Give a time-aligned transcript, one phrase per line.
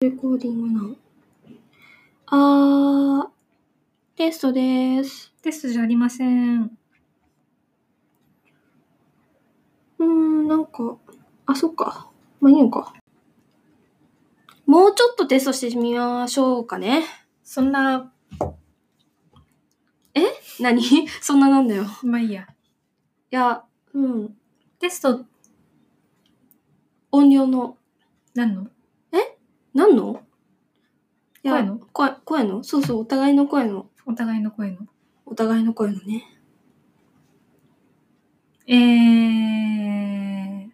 [0.00, 0.94] レコーディングな。
[2.26, 5.32] あー、テストです。
[5.40, 6.64] テストじゃありません。
[6.64, 10.98] うーん、なんか、
[11.46, 12.10] あ、そっか。
[12.42, 12.92] まあいいのか。
[14.66, 17.02] もうちょっとテストしてみましょうかね。
[17.42, 18.12] そんな、
[20.60, 21.08] 何？
[21.22, 21.84] そんななんだよ。
[22.02, 22.46] いまあいいや。
[23.30, 24.36] や、うん。
[24.78, 25.24] テスト、
[27.10, 27.78] 音量の、
[28.34, 28.68] 何の？
[29.76, 30.22] 何の？
[31.44, 31.78] いや声の？
[31.92, 32.64] 声、声の？
[32.64, 33.90] そうそう、お互いの声の。
[34.06, 34.78] お互いの声の。
[35.26, 36.24] お互いの声のね。
[38.66, 40.68] えー、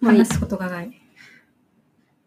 [0.00, 0.92] まあいい話すことがない。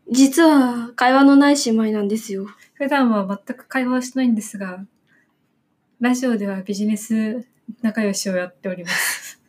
[0.09, 2.47] 実は、会話のない姉妹なんですよ。
[2.73, 4.85] 普段は全く会話をしないんですが、
[5.99, 7.47] ラジオではビジネス
[7.81, 9.40] 仲良しをやっております。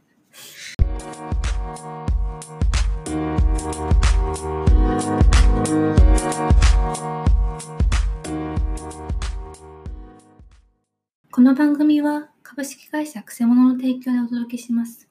[11.31, 15.09] この番組は株式会社くせ者の提供でお届けします。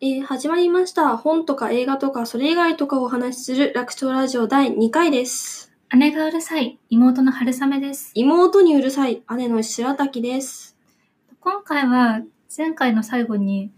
[0.00, 1.16] えー始まりました。
[1.16, 5.72] 本とか映画とか、それ以外とかをお話しする楽勝ラジオ第2回です。
[5.96, 8.10] 姉がうるさい妹の春雨です。
[8.14, 10.76] 妹にうるさい姉の白滝です。
[11.38, 12.22] 今回は
[12.56, 13.70] 前回の最後に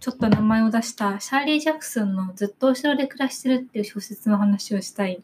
[0.00, 5.22] ちょっと名前を出したシャーリー・ジャクソンのずっと後ろで暮らしてるっていう小説の話をしたい。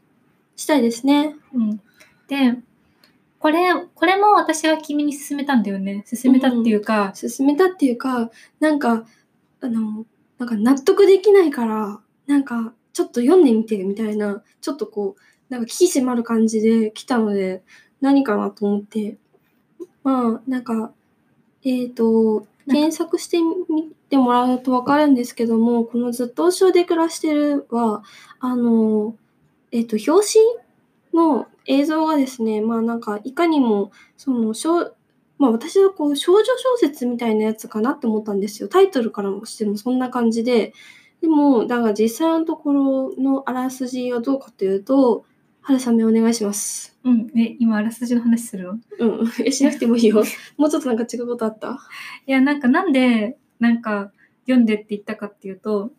[0.56, 1.36] したいですね。
[1.54, 1.80] うん、
[2.28, 2.58] で、
[3.38, 6.04] これ、これも私は君に勧めたんだよね。
[6.08, 9.06] 勧めたっていうか、進めたっていうか、なんか、
[9.60, 10.04] あの、
[10.38, 17.62] なんか納得できないから、なんか、ちょっと読んでみてみたいな、ちょっとこう、なんか聞き迫る感じで来たので、
[18.00, 19.16] 何かなと思って、
[20.02, 20.92] まあ、なんか、
[21.64, 28.02] えっ、と、検索してみてもらうとわかるんですけども、このずっと後ろで暮らしてるは、
[28.38, 29.16] あの、
[29.72, 30.26] えっ、と、表
[31.12, 34.92] 紙の映像がですね、まあなんか、いかにも、その、小
[35.38, 38.68] まあ私はこう少女小説みたいなやつかなって思ったんですよ。
[38.68, 40.74] タイトルからもしてもそんな感じで。
[41.22, 45.24] でも、だから実際のところのあらすじはどうかというと、
[45.62, 46.98] 春雨お願いします。
[47.04, 48.64] うん、え、今あらすじの話する？
[48.64, 49.32] のいうん。
[49.46, 50.22] えしなくてもいいよ。
[50.58, 51.78] もうちょっとなんか違うことあった？
[52.26, 54.12] や、なんかなんで、なんか
[54.46, 55.90] 読んでって言ったかっていうと、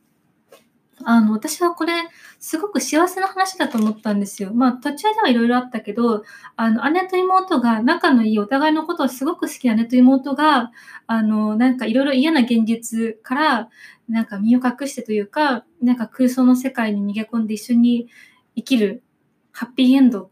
[1.06, 1.94] あの、私はこれ、
[2.40, 4.54] すごく幸せな話だと思ったんですよ。
[4.54, 6.24] まあ、途中ではいろいろあったけど、
[6.56, 10.72] あの、姉と妹が、仲のいいお互いのことをすごく好きな姉と妹が、
[11.08, 13.70] あの、なんかいろいろ嫌な現実から、
[14.10, 18.08] なんか身を隠してというか、なんか空想の世界に逃げ込んで一緒に
[18.56, 19.04] 生きる
[19.52, 20.30] ハッピーエンドっ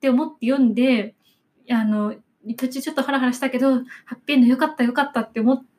[0.00, 1.14] て思って読んで、
[1.70, 2.14] あの、
[2.56, 3.80] 途中ちょっとハラハラしたけど、ハ
[4.14, 5.69] ッピーエンドよかったよかったって思って、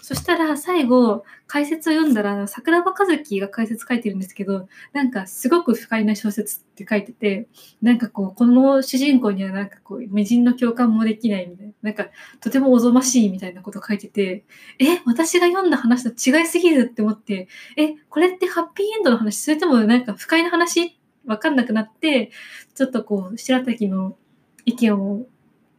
[0.00, 7.48] そしたら最後、解説を読んだら、桜庭和樹が解説書いてるんですけど、なんかすごく不快な小説って書いてて、
[7.82, 12.06] なんかこう、この主人公にはなんかこう、微塵の共感もできないみたいな、なんか
[12.40, 14.44] とてもおぞましいみたいなこと書いてて、
[14.78, 20.98] え、私が読んだ話と違いすぎるって思って、え、これってハッピーエンドの話それともなんか不快な話？
[21.26, 22.30] わかんなくなって、
[22.74, 24.16] ちょっとこう、白滝の
[24.64, 25.26] 意見を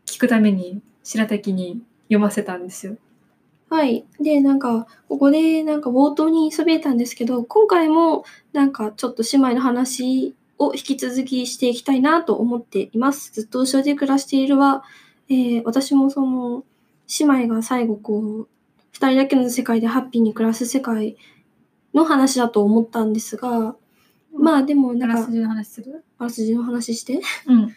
[0.05, 2.97] 聞くために白滝に読ませたんですよ。
[3.69, 4.05] はい。
[4.19, 13.33] で、なんか、ここでなんか冒頭にそびれたんですけど、今回もなんかちょっと姉妹の話を引き続きしていきたいなと思っています。
[13.33, 14.83] ずっと後ろで暮らしているは、
[15.29, 16.63] えー私もその、
[17.19, 18.47] 姉妹が最後こう、
[18.91, 21.17] 二人だけの世界でハッピーに暮らす世界
[21.93, 23.75] の話だと思ったんですが、
[24.31, 26.03] まあでもなんかあらす、じの話する？
[26.17, 27.19] あらすじの話して。
[27.47, 27.75] うん。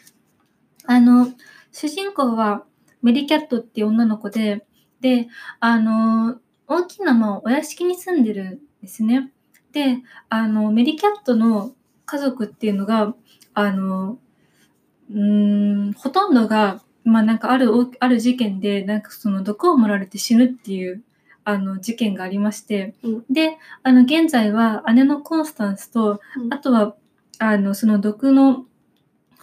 [0.84, 1.28] あの、
[1.72, 2.64] 主人公は
[3.02, 4.64] メリキャットっていう女の子で、
[5.00, 5.28] で、
[5.60, 9.30] あの、大きなまあお屋敷に住んでるんですね。
[9.72, 9.98] で、
[10.28, 11.72] あの、メリキャットの
[12.04, 13.14] 家族っていうのが、
[13.54, 14.18] あの、
[15.10, 17.70] うーん、ほとんどが、まあなんかある、
[18.00, 21.02] ある事件で、なんかその毒を盛られて死ぬっていう、
[21.44, 23.24] あの、事件がありまして、うん。
[23.30, 26.52] で、あの、現在は姉のコンスタンスと、うん。
[26.52, 26.94] あとは、
[27.38, 28.66] あの、その毒の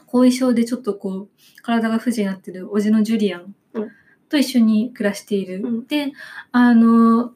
[0.06, 1.30] 後遺症でちょっとこう、
[1.64, 3.56] 体が不自由になってるおじのジュリアンうん
[4.30, 5.62] と一緒に暮らしている。
[5.64, 6.14] うんで、
[6.52, 7.34] あの、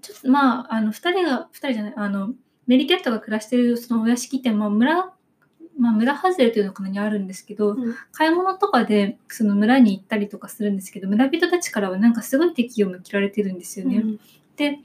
[0.00, 2.34] ちょっとまあ、あの、二人が、二人じゃない、あの、
[2.66, 5.12] メリケットが暮らしているそのお屋敷って、まあ、村、
[5.78, 13.98] まあ、村外れというのかなにあるんですけど、うん買い物とかでその村に行ったりとかするんですけど、村人たちからはなんかすごい敵意を向けられてるんですよね。
[13.98, 14.20] うん
[14.56, 14.78] で、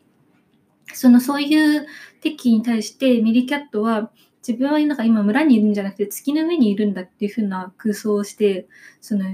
[0.94, 1.86] そのそういう
[2.22, 4.10] 敵に対してミリキャットは
[4.48, 8.68] 自分はなんか今村にいるんじゃなくて月の上にいるんだっていう風な空想をして、
[9.00, 9.26] その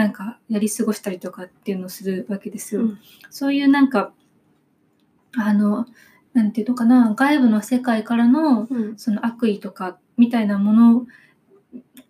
[0.00, 2.82] なんかやり過ごしたりとかっていうのをするわけですよ。
[2.82, 2.98] うん
[3.28, 4.12] そういうなんか、
[5.36, 5.86] あの、
[6.32, 11.06] なんていうのかな、外部の世界からのうんその悪意とかみたいなもの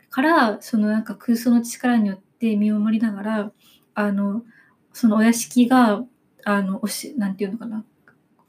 [0.09, 3.53] からそのなんか空想の力によって身を守りながら
[3.95, 4.43] あの
[4.93, 6.03] そのお屋敷が
[6.45, 7.85] あのおしなんていうのかな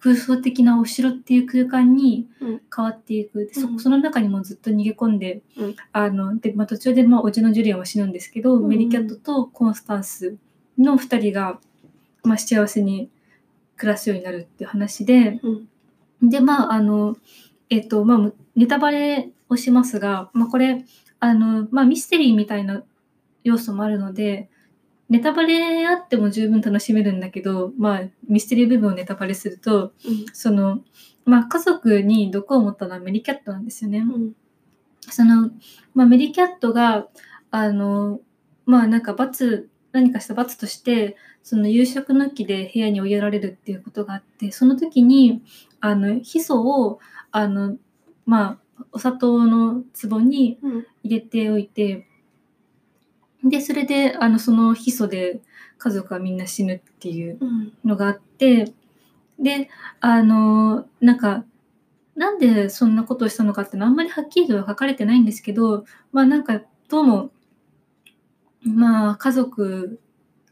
[0.02, 2.62] 空想的なお城っていう空間にうん。
[2.76, 3.80] 変わっていく、でそうん。
[3.80, 5.76] その中にもずっと逃げ込んで、うん。
[5.94, 8.68] あので、まあ、途中で、まあ、おじのジュリアンは死ぬんですけど、うん。
[8.68, 10.38] メリキャットとコンスタンス
[10.78, 11.60] の2人が、
[12.24, 13.10] まあ、幸せに
[13.82, 15.50] 暮らすようになるっていう話でう
[16.26, 16.30] ん。
[16.30, 17.18] でまああの
[17.72, 20.86] えっ、とまあネタバレをしますが、まあ、これ
[21.20, 22.84] あの、まあ、ミステリーみたいな
[23.44, 24.51] 要素もあるので
[25.12, 30.26] ネタバレあっても十分楽しめるんだけど、まあ、ミステリー部分をネタバレするとうん。
[30.32, 30.80] その、
[31.26, 34.00] まあ、家族に毒を持ったのはメリキャットなんですよね。
[34.00, 34.34] うん。
[35.02, 35.52] その、
[35.94, 37.08] まあ、メリキャットが、
[37.52, 38.22] あの、
[38.66, 45.44] まあなんか罰、何かした罰として、その夕食抜きで部屋に追いやられるっていうことがあって、その時に、
[45.82, 47.00] あの、ヒ素を、
[47.32, 47.76] あの、
[48.26, 50.86] まあ、お砂糖の壺にうん。
[51.04, 52.08] 入れておいて、
[53.44, 55.42] で、それで、あの、そのヒ素で
[55.78, 58.74] 家族はみんな死ぬっていううんのがあって、
[59.40, 61.44] で、あの、なんか、
[62.16, 67.32] なんでそんなことをしたのかってのはあんまりはっきりとは書かれてないんですけど、まあなんか、どうも、
[68.64, 70.00] まあ家族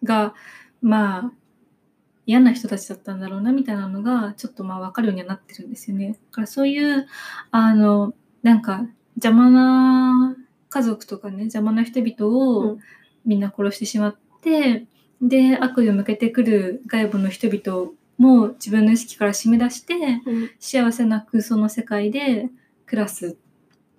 [0.03, 0.33] が、
[0.81, 1.31] まあ、
[2.25, 6.13] 嫌な人たちだったんだろうなみたいなのが、ちょっとまあ分かるようにはなってるんですよね。
[6.13, 7.07] だからそういう、
[7.51, 8.85] あの、なんか、
[9.15, 10.35] 邪魔な
[10.69, 12.79] 家族とかね、邪魔な人々うをん。
[13.25, 14.85] みんな殺してしまって、
[15.21, 20.49] で、悪意を向けてくる外部の人々も自分の意識から締め出して、うん。
[20.59, 22.49] 幸せな空想の世界で
[22.85, 23.37] 暮らす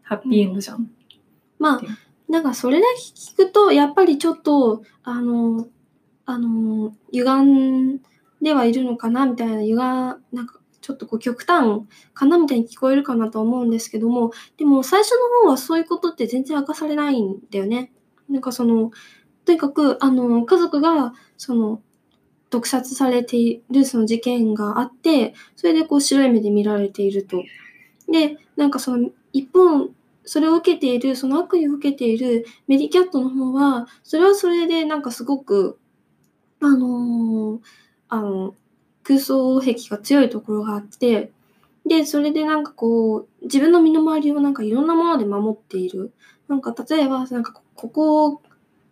[0.02, 0.90] ハッピーエンドじゃん。
[1.58, 1.82] まあ
[2.28, 5.68] なんかそれだけ聞くとやっぱりちょっとあの
[6.24, 8.00] あの歪ん
[8.40, 11.82] ではいるのかなみたいな歪なんかちょっとこう極端
[12.14, 17.92] かなみたいに聞こえるかなと思うんですけどもでも最初の方はそういうことって全然明かされないんだよね。
[18.28, 18.90] なんかその
[19.44, 21.82] とにかくあの家族がその
[22.50, 27.42] 毒殺されているその事件があってそれでこう白い目で見られていると。
[28.10, 29.88] でなんかその一方
[30.24, 35.78] それを受けているその悪意を受けているメリキャットの方はそれはそれでなんかすごく
[36.60, 37.60] あのー
[38.12, 38.54] あの
[39.10, 41.32] 空想癖が強いところがあって
[41.84, 46.12] でそれでなんかこう自分の身の回りをなんかいろんなもので守っている
[46.46, 48.42] なんか例えばなんかここ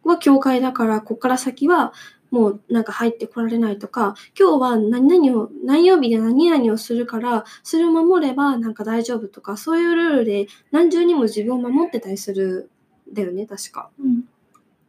[0.04, 1.92] は教会だからここから先は
[2.30, 12.70] もうなんか入ってこられないとか今日は何々を何曜日で何々をするからそれを守ればなんか大丈夫とかそういうルールで何重にも自分を守ってたりする
[13.12, 13.90] だよね確か。
[14.00, 14.24] うん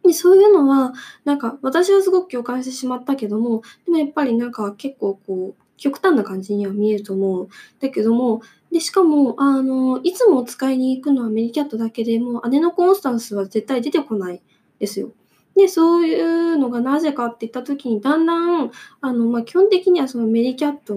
[0.09, 7.49] でそういうのはなんか私はすごく共感してしまったけどもでもやっぱりなんか結構こう極端な感じには見えると思う。
[7.79, 8.41] だけども
[8.71, 14.41] でしかもあのいつも使いに行くのはメリキャットだけでも姉のコンスタンスは絶対出てこない
[14.79, 15.11] ですよ。
[15.55, 18.71] でそういうのがなぜかって言った時にだんだん
[19.01, 20.95] あの、まあ、基本的にはそのメリキャット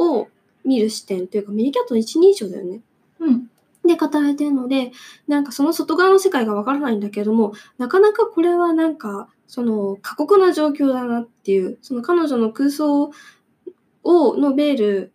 [0.00, 0.28] を
[0.64, 2.80] 見る視点というかメリキャットの一人称だよね。
[3.18, 3.50] うん
[3.86, 4.92] で語られてるので
[5.26, 13.10] なんかその外側の世界がわからないんだけどもなかなかこれはなんかその過酷な状況だなっていうその彼女の空想
[14.02, 15.12] をのベール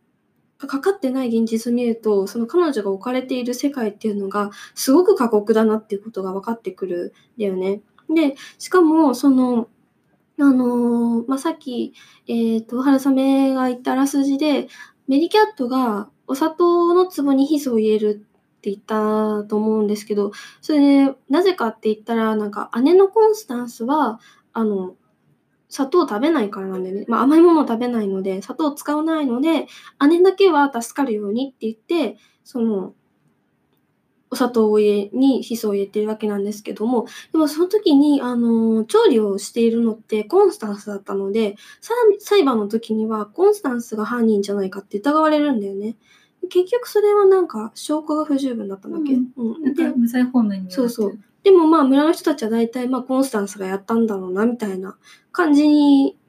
[0.60, 7.82] がかかってない現実を見るとその彼女が置かれている世界っていうのがすごく過酷だなっていうことが分かってくるんだよね。
[8.13, 9.68] でしかもその
[10.40, 11.94] あのーまあ、さっき、
[12.28, 14.68] えー、と春雨が言ったあらすじで
[15.08, 18.25] メリキャットがお砂糖の壺にヒ素を入れる
[18.62, 24.20] って言ったと思うんですけどそれでなぜかって言ったらなんか姉のコンスタンスは
[24.53, 24.96] あの
[25.68, 29.65] 砂糖食べないからなんだよね、まあ、甘いもの食べないので砂糖使わないので
[30.08, 32.94] 姉だけは助かるようにって言ってその
[34.30, 41.56] お砂糖を入れにヒ素を入れてるわけなんですけどもでもその時にあの調理をしているのってコンスタンスだったので
[42.20, 45.96] 裁判の時にはコンスタンスが犯人じゃないかって疑われるんだよね。
[46.51, 49.31] 結局それはなんか証拠が不十分だったんだっけ、うん。
[49.36, 49.63] うん。
[49.63, 51.20] なんか無罪方面にそうそう。
[51.43, 54.98] でもまあ村の人たちは大体まあコンスタンスがやったんだろうなみたいな
[55.31, 55.63] 感じ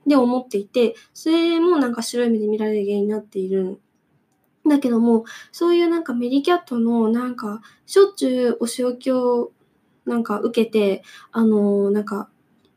[0.06, 9.52] で思っていてそれもなんか白い目で見られる原因になっているんだけどもそういうなんかメリキャットのなんかしょっちゅうお仕置きを
[10.06, 12.30] なんか受けてあのなんか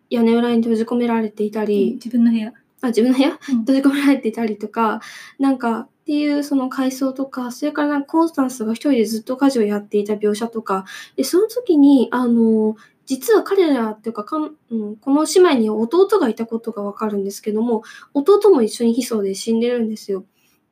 [0.10, 2.54] 屋根裏に閉じ込められていたり、自分の部屋。
[2.82, 3.30] あ自分の部屋？
[3.30, 3.60] うん。
[3.66, 5.02] 閉じ込められていたりとか
[5.40, 10.86] なんかっていうその階層とかそれからなんかコンスタンスが一人でずっと家事をやっていた描写とか
[11.16, 12.76] でその時にあの
[13.08, 17.82] 実は彼らっていうかかん、うん、この姉妹に弟がいたことがわかるんですけども
[18.14, 20.26] 弟も一緒に悲壮で死んでるんですよ。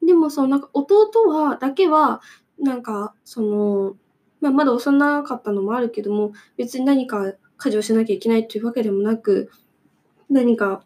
[0.06, 2.22] でもそのなんか弟はだけは
[2.60, 3.96] なんかその
[4.40, 9.50] まあ、まだ幼かったのもあるけども、別に何か家事をしなきゃいけないというわけでもなく、
[10.30, 10.84] 何か、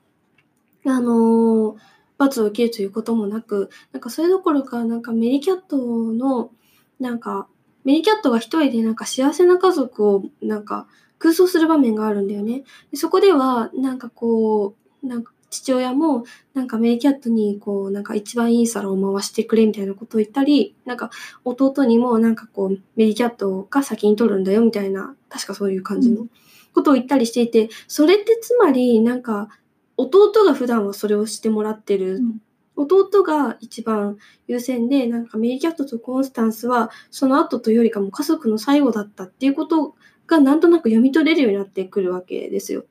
[0.86, 6.52] あのー罰を受けるということもなく、なんかそれどころか、なんかメリキャットの、
[7.00, 7.48] なんか、
[7.84, 10.88] メリキャットが一人でなんか幸せな家族をなんか
[11.20, 12.64] 空想する場面があるんだよね。
[12.92, 21.10] でそこでは、なんかこう、なんか父親も、なんかメリキャットに、こう、なんか一番いい皿を回してくれみたいなことを言ったり、なんか
[21.46, 26.28] 弟にも、なんかこう、メリキャットが先に取るんだよみたいな、確かそういう感じの
[26.74, 29.50] ことを言ったりしていて、それってつまり、なんか、
[29.98, 32.18] 弟が普段はそれをしてもらってる。
[32.18, 32.42] うん
[32.78, 39.96] 弟が一番優先で、なんかメリキャットとコンスタンスは、その後というよりかも家族の最後だったっていうこと
[40.28, 42.86] がなんとなく読み取れるようになってくるわけですよ。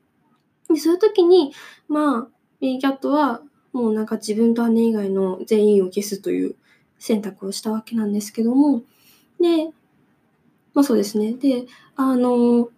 [0.69, 1.53] でそういう時に、
[1.87, 2.27] まあ、
[2.59, 6.55] メリキャットはもうなんか自分と姉以外の全員を消すという
[6.99, 8.83] 選択をしたわけなんですけども、
[9.39, 9.67] で、
[10.73, 11.33] まあそうですね。
[11.33, 12.69] で、あの、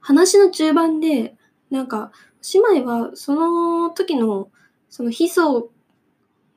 [0.00, 1.36] 話の中盤で、
[1.70, 2.12] なんか、
[2.54, 4.50] 姉妹はその時の、
[4.90, 5.70] その悲壮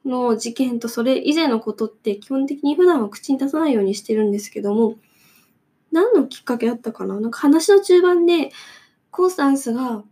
[0.05, 4.95] の事件とそれ以前のことって基本的に普段は口に出さないようにしてるんですけども、
[5.91, 7.19] 何のきっかけだったかな？
[7.19, 8.51] なんか話の中盤で、
[9.09, 10.03] コンスタンスが、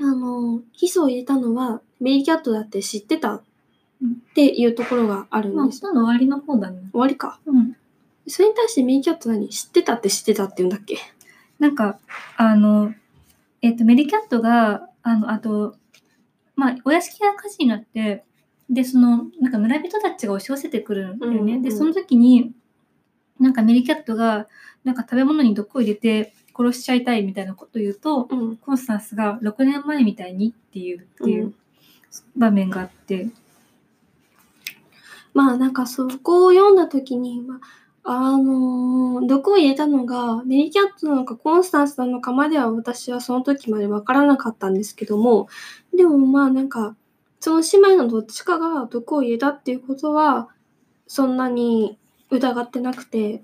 [0.00, 3.34] あの、ヒ素を入れたのはメリーキャットだって知ってた？
[3.34, 3.42] っ
[4.34, 5.80] ていうところがあるまあ、んです。
[5.80, 6.80] その終わりの方だね。
[6.90, 7.38] 終わりか。
[7.46, 7.76] うん。
[8.26, 9.48] それに対してメリーキャット何？
[9.50, 10.96] 知ってたって知ってたって言うんだっけ？
[11.58, 11.98] なんか、
[12.36, 12.94] あの、
[13.60, 15.76] えっ、と、メリキャットが、あの、あと、
[16.56, 18.24] まあ、お屋敷が火事になって、
[18.70, 21.38] で、その、なんか村人たちが押し寄せてくるんだよね。
[21.38, 22.52] うんうんで、その時に、
[23.40, 24.48] なんかメリキャットが、
[24.84, 28.56] なんか食べ物に毒を入れて殺しちゃいたいみたいなことを言うと、うん。
[28.56, 31.54] コンスタンスが6年前みたいにっていう、っていううん
[32.36, 33.28] 場面があって、
[35.34, 37.60] まあなんかそこを読んだ時に、まあ、
[38.04, 45.48] あの毒を入れたのがメリキャットなのかコンスタンスなのかまでは私はその時までわからなかったんですけども、
[45.96, 46.96] でもまあなんか、
[47.38, 50.48] その姉妹のどっちかが毒を入れたっていうことは、
[51.06, 51.98] そんなに
[52.30, 53.42] 疑ってなくて、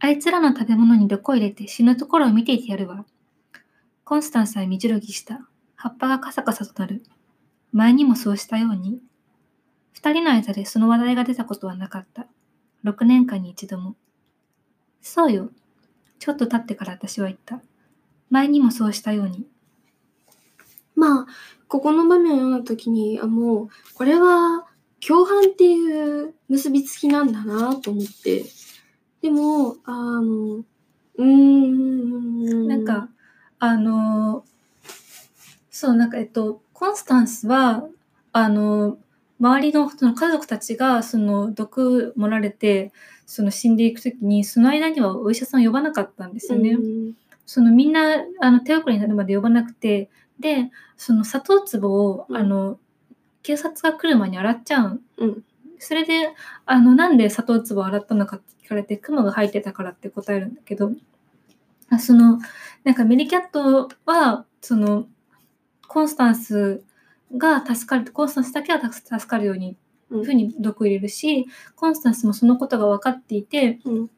[0.00, 3.04] あいつらの食べ物に毒を入れて死ぬところを見ていてやるわ。
[4.04, 5.46] コンスタンスはみじろぎした。
[5.76, 7.02] 葉っぱがカサカサとなる。
[7.72, 9.00] 前にもそうしたように。
[9.92, 12.26] 二人の間でその話題が出たことはなかった。
[12.82, 13.96] 六年間に一度も。
[15.02, 15.50] そうよ。
[16.18, 17.60] ちょっと経ってから私は言った。
[18.30, 19.46] 前にもそうしたように。
[20.94, 21.26] まあ、
[21.68, 24.66] ここの場面を読んだ時に、あ、もう、これは
[25.06, 28.44] 共犯っていう結びつきなんだなと思って。
[29.22, 32.68] でも、あの、うーん。
[32.68, 33.08] なんか、、
[33.58, 34.50] あのー
[35.70, 37.88] そう、なんか、えっと、コンスタンスは、
[38.32, 38.96] あのー
[39.40, 42.92] 周りのその家族たちが、その、毒盛られて、
[43.26, 46.70] その死んでいくときに、その間にはお医者さんを呼ばなかったんですよね。
[46.70, 47.14] うん
[47.46, 52.78] そのみんな、あの、手遅れになるまで呼ばなくて、で、その砂糖壺を、うんあの、
[53.42, 55.00] 警察が来る前に洗っちゃう。
[55.18, 55.44] うん
[55.80, 56.32] それで、
[56.66, 60.92] あの、なんで砂糖壺を洗ったのかって聞かれて、クモが入ってたからって答えるんだけど、
[61.88, 62.38] あその、
[62.84, 65.08] なんかメリキャットは、その、
[65.88, 66.84] コンスタンス
[67.36, 69.76] が助かる、コンスタンスだけは助かるように、
[70.10, 70.24] うん。
[70.24, 71.46] ふうに毒を入れるし、
[71.76, 74.10] コンスタンスもそのことが分かっていて、うん。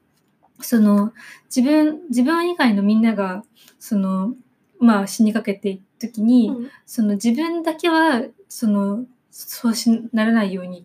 [0.61, 1.12] その、
[1.54, 3.45] 自分、自分以外のみんなが、
[3.78, 4.35] その、
[4.78, 6.71] まあ死にかけていくときに、うん。
[6.87, 10.85] その自分だけは、その、そうしならないようにっ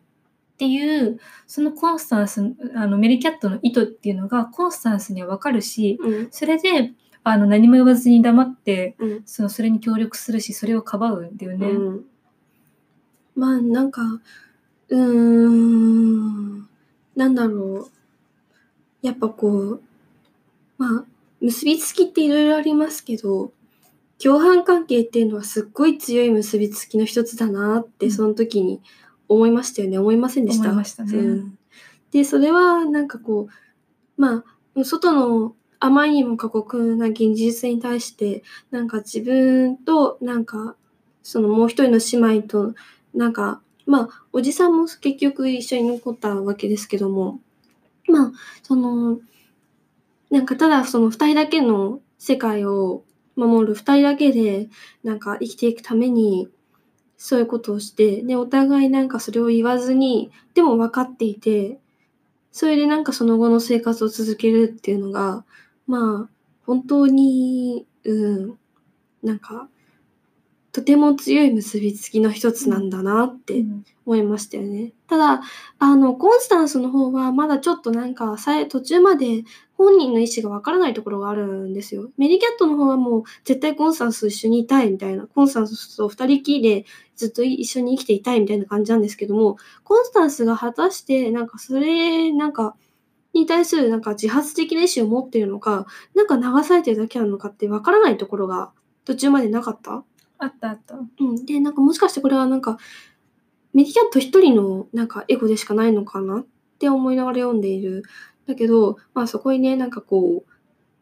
[0.58, 2.42] ていう、そのコンスタンス、
[2.76, 6.28] あのメリキャットの意図っていうのがコンスタンスにはわかるし、うん。
[6.32, 6.94] それで、
[7.24, 9.22] あの何も言わずに黙って、うん。
[9.26, 11.68] そのそれに協力するし、それをかばうんだよね。
[13.38, 14.02] うんまあなんか
[14.90, 16.68] うーん
[17.16, 17.92] なんだろう。
[19.02, 19.82] やっぱこう
[20.78, 21.06] まあ
[21.40, 23.52] 結びつきっていろいろありますけど
[24.22, 28.12] 共犯関係っていうのはすっごい強い結びつきの一つだなってうん。
[28.12, 28.82] その時に
[29.30, 30.70] 思いましたよね、思いませんでした？
[30.70, 31.18] 思いましたね。
[31.18, 31.58] うん。
[32.12, 33.50] でそれはなんかこ
[34.18, 34.44] うま
[34.76, 40.76] あ外のあまりにも過酷な現実に対してなんか自分となんか
[41.22, 42.00] そのもう一人の
[42.32, 42.74] 姉妹と
[43.14, 47.40] なんかまあおじさんも結局一緒に残ったわけですけども
[48.08, 48.32] まあ
[48.64, 49.20] その
[50.30, 53.04] なんかただその二人だけの世界を
[53.36, 54.68] 守る二人だけで
[55.04, 56.50] なんか生きていくために
[57.18, 61.80] そういうことをしてでお互いなんかそれを言わずにでも分かっていて
[62.52, 65.46] それでなんかその後の生活を続けるっていうのが
[65.88, 66.30] まあ
[66.66, 68.58] 本当にうん
[69.24, 69.70] なんか
[70.78, 74.94] とても強い結びつきの一つなんだなってうん思いましたよね。
[75.08, 75.42] ただ、
[75.80, 78.38] あの、コンスタンスの方はまだちょっとなんか、
[78.70, 79.44] 途中まで
[79.74, 82.12] 本人の意思がわからないところがあるんですよ。
[82.16, 92.76] メリーキャットの方はもう絶対コンスタンスと一緒にいたいみたいな、コンスタンスと二人きりでずっと一緒に生きていたいみたいな感じなんですけども、コンスタンスが果たして、なんかそれ、なんか、
[93.34, 98.72] に対するなんか自発的な意思を持っているのか、なんか流されてるだけなのかってわからないところが
[99.06, 100.04] 途中までなかった
[100.40, 100.96] あったあった。
[100.96, 101.46] うん。
[101.46, 102.78] で、なんかもしかしてこれはなんか、
[103.74, 106.46] メディキャット一人のなんかエゴでしかないのかなっ
[106.80, 108.04] て思いながら読んでいる。
[108.48, 110.52] だけど、まあそこにね、なんかこう、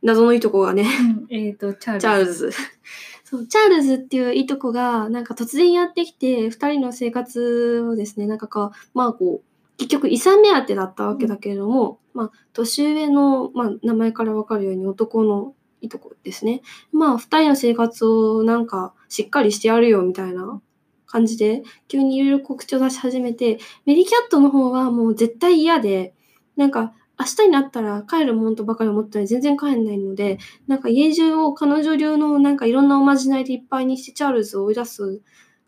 [0.02, 0.86] 謎のいとこがね、
[1.30, 2.02] うん、えっ、と、チャールズ。
[2.02, 2.52] チャールズ。
[3.24, 16.62] そう、チャールズっていういとこが、なんか突然やってきて、二人の生活をですね、なんかか、まあこう、結局遺産目当てだったわけだけれども、まあ、年上の、まあ、名前からわかるように男のいとこですね。
[16.92, 20.62] まあ、二人の生活をなんか、しっかりしてやるよ、みたいな
[21.06, 26.14] 感じで、急にいろいろ口を出し始めて、メリーキャットの方はもう絶対嫌で、
[26.58, 35.22] なんか、明日になったら帰るもんとばかり思ったら全然帰んないので、なんか家中を彼女流のなんかいろんなおまじないでいっぱいにしてチャールズを追い出す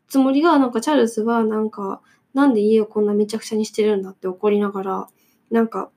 [0.09, 2.01] つもりが、なんかチャールズはなんか、
[2.33, 5.07] なんで家をこんなめちゃくちゃにしてるんだって怒りながら、
[5.49, 5.89] なんか、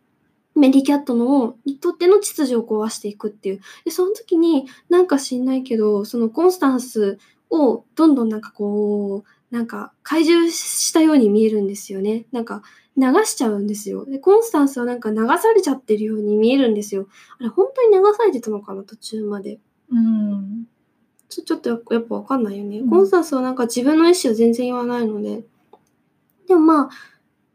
[0.55, 3.61] メリーキャットの、にとっての秩序を壊していくっていう。
[3.85, 7.19] で、その時に、なんか知んないけど、そのコンスタンス
[7.51, 12.27] をどんどんなんかこう、なんか怪獣したように見えるんですよね。
[12.33, 12.63] なんか
[12.97, 14.05] 流しちゃうんですよ。
[14.05, 17.09] で、コンスタンスはなんか流されちゃってるように見えるんですよ。
[17.39, 19.59] あれ、本当に流されてたのかな、途中まで。
[19.91, 20.67] うん。
[21.29, 22.79] ちょちょっとややっぱわかんないよね。
[22.79, 25.45] うんコンスタンスはなんか自分の意思を全然言わないので。
[26.47, 26.91] でもまあ、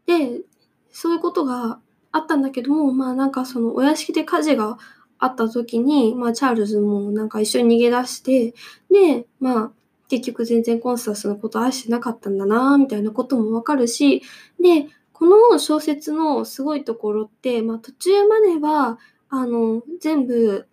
[0.06, 0.42] で、
[0.90, 1.78] そういうことが
[2.12, 4.78] あったんだけども、まあなんかそのお屋敷で火事が
[5.18, 8.54] あった時に、まあチャールズもなんか一緒に逃げ出して、
[8.90, 9.72] で、まあ
[10.08, 14.22] 結局全然コンスタンスのこと愛してなかったんだな、みたいなこともわかるし、
[14.60, 18.98] で、この小説のすごいところって、まあ途中までは、
[19.28, 20.66] あの、全部、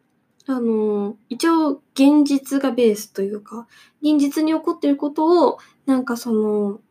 [0.45, 3.67] あの、一応現実がベースというか、
[4.01, 6.81] 現実に起こっていることを、なんかその、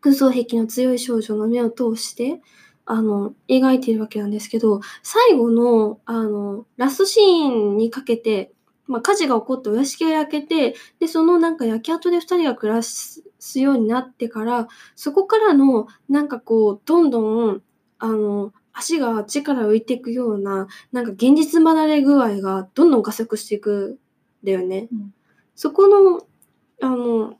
[0.00, 2.40] 空想癖の強い少女の目を通して、
[2.86, 8.52] あの、描いているわけなんですけど、最後の、あの、ラストシーンにかけて、
[8.90, 13.22] まあ、火事が起こってお屋敷が焼けて、で、そのなんか焼け跡で二人が暮らす
[13.54, 17.62] ようになってから、そこからの、なんかこう、どんどん、
[17.98, 23.98] あの、足があっちから浮いていくような、なんか現実離れ具合がどんどん加速していく
[24.42, 24.88] んだよね。
[24.92, 25.14] うん
[25.60, 26.26] そこの、
[26.80, 27.36] あの、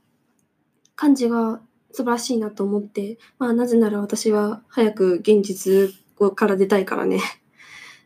[0.95, 5.95] 感じが素晴らしいなと思って、まあなぜなら私は早く現実
[6.35, 7.19] から出たいからね。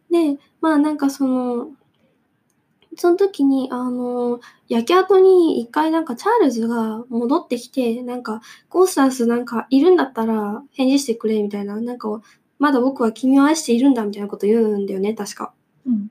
[0.09, 1.71] で、まあなんかその、
[2.97, 12.21] その時に、あの、焼け跡に一回なんかチャールズが戻ってきて、なんか、コンスタンスなんかいるんだったら返事してくれみたいな、なんか、
[12.59, 15.53] まだ僕は君を愛しているんだみたいなこと言うんだよね、確か。
[15.87, 16.11] うん。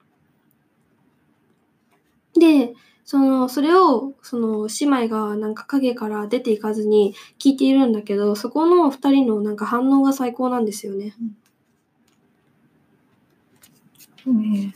[2.39, 2.73] で、
[3.05, 11.13] その、それを、その、姉妹がなんか影から出ていかずに聞いているんだけど、そこの二人のなんか反応が最高なんですよね。
[14.25, 14.73] ね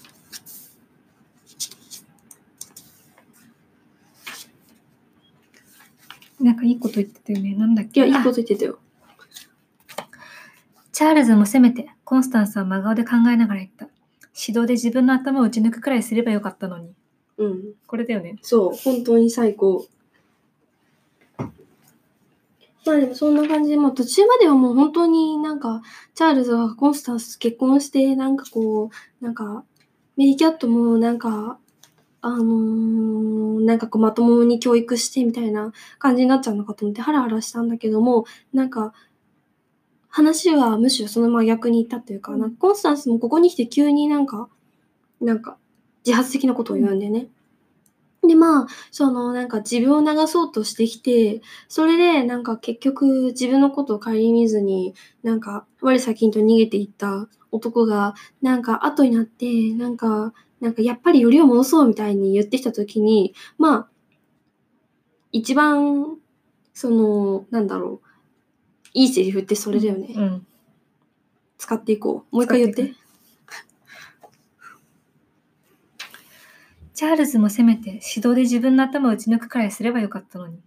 [6.39, 7.55] なんかいいこと言ってたよね。
[7.55, 8.01] なんだっけ？
[8.05, 8.79] いや、いいことあ言ってたよ。
[10.91, 13.87] チャールズもせめて、コンスタンスは真顔で考えながら言った。
[14.39, 16.93] 指導で自分の頭を打ち抜くくらいすればよかったのに。
[17.37, 17.63] うん。
[17.87, 18.37] これだよね。
[18.41, 19.85] そう、本当に最高。
[22.85, 25.81] まあでもそんな感じで、もう途中まではもう本当になんか、
[26.15, 28.89] チャールズはコンスタンスと結婚して、なんかこ
[29.21, 29.65] う、なんか、
[30.15, 31.59] メリーキャットもなんか、
[32.27, 38.93] あのーなんかこうまともに教育してみたいな感じになっちゃうのかと思ってハラハラしたんだけども、なんか、
[40.09, 44.49] 話はむしろそのまま逆に言ったというか、なんかコンスタンスもここに来て急になんか、
[45.21, 45.57] なんか、
[46.05, 47.27] 自発的なことを言うんだよね。
[48.25, 63.87] で、まあ、その、なんか自分を流そうとしてきて、それで、なんか結局自分のことを顧みずに、なんか、我先にと逃げていった男が、なんか後になって、なんか、なんかやっぱりよりを戻そうみたいに言ってきたときに、まあ、
[65.31, 66.17] 一番、
[66.73, 68.07] その、なんだろう、
[68.93, 70.07] いいセリフってそれだよね。
[70.15, 70.47] うん。
[71.57, 72.35] 使っていこう。
[72.35, 72.93] もう一回言って。
[76.93, 80.59] チャールズもせめて指導で自分の頭を打ち抜くくらいすればよかったのに。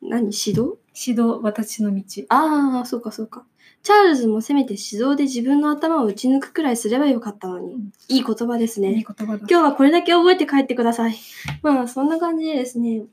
[0.00, 0.30] 何？
[0.32, 0.78] 指導？
[0.94, 2.02] 指導、私の道。
[2.30, 3.44] ああ、そうかそうか。
[3.82, 7.74] チャールズもせめて指導で自分の頭を打ち抜くくらいすればよかったのに。
[8.08, 8.94] いい言葉ですね。
[8.94, 9.38] いい言葉だ。
[9.38, 11.16] 今日はこれだけ覚えて帰ってください。
[11.62, 13.04] まあ、そんな感じでですね。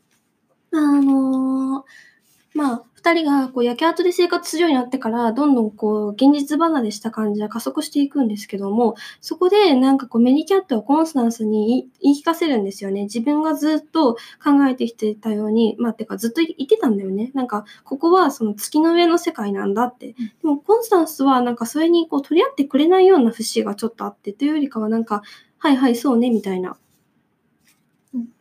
[0.72, 1.84] あのー
[2.54, 13.04] まあ、二人がこう焼け跡で生活するようになってから、どんどんこう、現実離れした感じが加速していくんですけども、そこでなんかこう、メリーキャットはコンスタンスに言い言い聞かせるんですよね。
[13.04, 17.32] 自分がずっと考えてきてたように、まあ、てかずっと言ってたんだよね。
[17.34, 20.08] なんか、ここはその月の上の世界なんだって。
[20.08, 25.22] でも、コンスタンスはなんかそれにこう、取り合ってくれないような節がちょっとあって、というよりかはなんか、
[25.58, 26.76] はいはい、そうね、みたいな。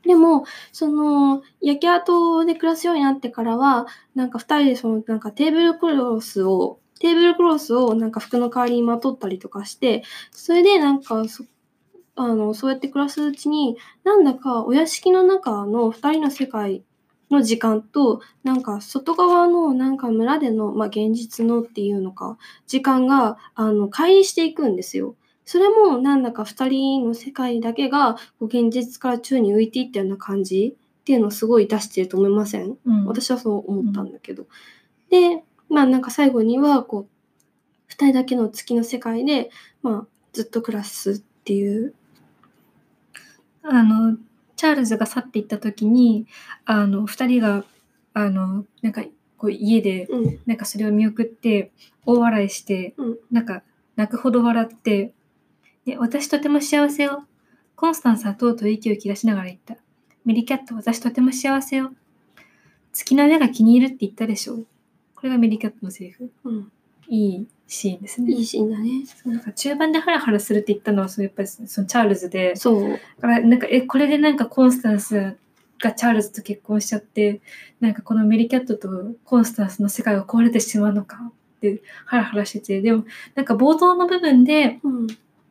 [0.02, 10.02] でも、その、焼け跡で暮らすようになってからは、なんか二人でその、なんかテーブルクロスを、テーブルクロスをなんか服の代わりにまとったりとかして、
[10.32, 11.44] それでなんかそ、
[12.16, 16.84] あの、そうやって暮らすうちに、なんだかお屋敷の中の二人の世界
[17.30, 25.16] の時間と、なんか外側のなんか村での、まあ現実のっていうのか、時間が、あの、乖離していくんですよ。
[25.48, 32.76] それもなんだか二人の世界だけがこう現実から宙に浮いていったような感じっていうのをすごい出してると思いません？
[32.84, 34.46] うん、私はそう思ったんだけど。
[35.08, 37.06] で、まあなんか最後にはこう、
[37.86, 39.48] 二人だけの月の世界で、
[39.80, 41.94] まあずっと暮らすっていう。
[43.62, 44.18] あの、
[44.54, 46.26] チャールズが去っていった時に、
[46.66, 47.64] あの、二人が、
[48.12, 49.02] あの、なんか、
[49.38, 50.40] こう家で、うん。
[50.44, 51.72] なんかそれを見送って、
[52.04, 53.62] 大笑いして、うんなんか、
[53.96, 55.14] 泣くほど笑って、
[55.88, 57.24] で、私とても幸せよ。
[57.74, 59.78] コンスタンスはとうとう息を切らしながら言った。
[60.26, 61.92] メリキャット、私とても幸せよ。
[62.92, 64.58] 月の上が気に入るって言ったでしょ。
[65.14, 66.30] これがメリキャットのセリフ。
[66.44, 66.70] うん。
[67.08, 68.34] いいシーンですね。
[68.34, 69.06] いいシーンだね。
[69.06, 72.90] そうなんか中盤でハラハラするって言ったのは、そのやっぱりそのチャールズで、そう。
[72.90, 75.38] だからなんか、え、これでなんかコンスタンス
[75.78, 77.40] がチャールズと結婚しちゃって、
[77.80, 81.16] なんかこのメリキャットとコンスタンスの世界が壊れてしまうのか
[81.56, 85.06] ってハラハラしてて、でもなんか冒頭の部分で、うん。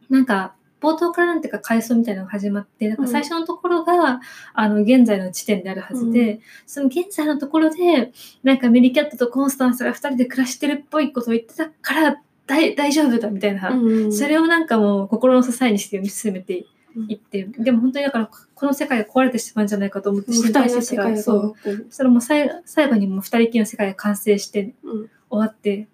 [0.09, 4.21] なんか冒頭からなんていうか回想みたいなのが始まって、なんか最初のところが、
[4.53, 8.11] あの現在の地点であるはずで、その現在のところで、
[8.43, 14.13] なんかメリキャットとコンスタンスが二人で暮らしてるっぽいことを言ってたから大大丈夫だみたいな、うん。
[14.13, 16.65] それをなんかもう心の支えにして読み進めて
[17.07, 20.53] いって、でも本当にだからこの世界が壊れてしまうんじゃないかと思ってして
[21.17, 21.87] そう。
[21.89, 25.09] それも最最後にもう二人きりの世界が完成してうん。
[25.29, 25.87] 終わって、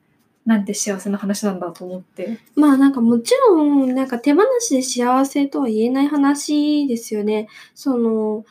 [0.46, 2.38] なんて幸せな話なんだと思って。
[2.56, 7.48] まあなんかもちろん、なんか手放しで幸せとは言えない話ですよね。
[7.74, 8.46] その、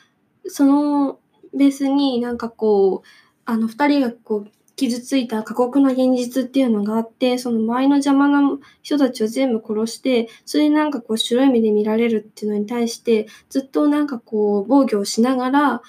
[0.47, 1.19] その
[1.55, 3.09] ベースになんかこう、
[3.45, 15.83] あの二人がこう、傷ついた過酷な現実っていうのがあって、その周りの邪魔な人たちを全部殺して、それでなんかこう白い目で見られるっていうのに対して、ずっとなんかこう防御をしながら、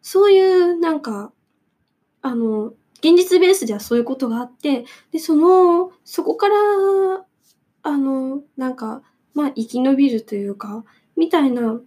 [0.00, 1.30] そういうなんか、
[2.22, 6.54] あの、現実ベースではそういうことがあって、で、その、そこから、
[7.82, 9.02] あの、なんか、
[9.34, 10.84] まあ、生き延びるというか、
[11.16, 11.80] みたいな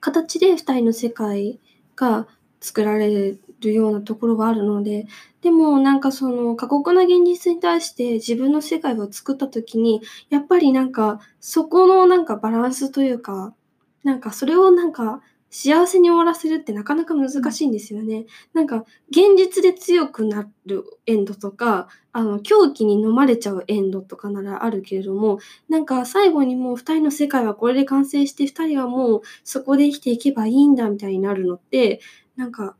[0.00, 1.60] 形で二人の世界
[1.94, 2.26] が
[2.60, 5.06] 作られるようなところがあるので、
[5.40, 13.54] でもなんかその過酷な現実に対して自分の世界を作った時に、やっぱりなんかそこのなんかバランスというか、
[14.02, 18.26] なんかそれをなんか幸せに終わらせるってなかなか難しいんですよね。
[18.52, 32.00] なんか現実で強くなるエンドとか、あの狂気に飲まれちゃうエンドとかならあるけれども、なんか最後にもう二人の世界はこれで完成して二人はもうそこで生きていけばいいんだみたいになるのって、
[32.36, 32.76] なんか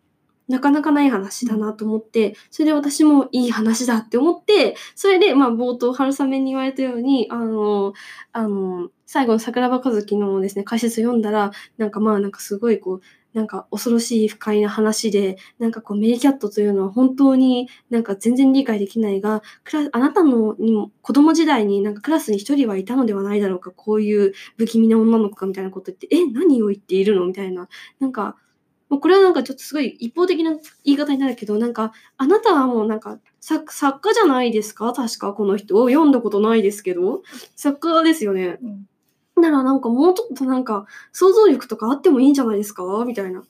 [0.49, 7.93] なかなかない話だなと思って、それで私もいい話だって思って、それでまあ冒頭春雨に言われたように、あの、
[8.33, 13.01] あの、最後の桜庭和樹のですね、解説を読んだら、なんかまあなんかすごいこう、
[13.33, 27.25] なんか恐ろしい不快な話で、なんかこうメリキャットというのは本当になんか全然理解できないが、クラあなたのにも子供時代になんかクラスに一人はいたのではないだろうか、こういう不気味な女の子がみたいなこと言って、え、何を言っているの？
[27.25, 27.67] みたいな。
[28.01, 28.37] なんか、
[28.91, 30.51] もうこれはなんかちょっとすごい一方的な
[30.85, 34.93] 言い方になるけど、なんか、あなたはもうなんか作作家じゃないですか？
[34.93, 35.89] 確かこの人を。
[35.89, 37.23] 読んだことないですけど。
[37.57, 38.59] 作家ですよね。
[38.63, 38.87] うん
[39.39, 42.85] ならなんかもうちょっとなんか想像力とかあってもいいんじゃないですか？
[43.07, 43.43] みたいな。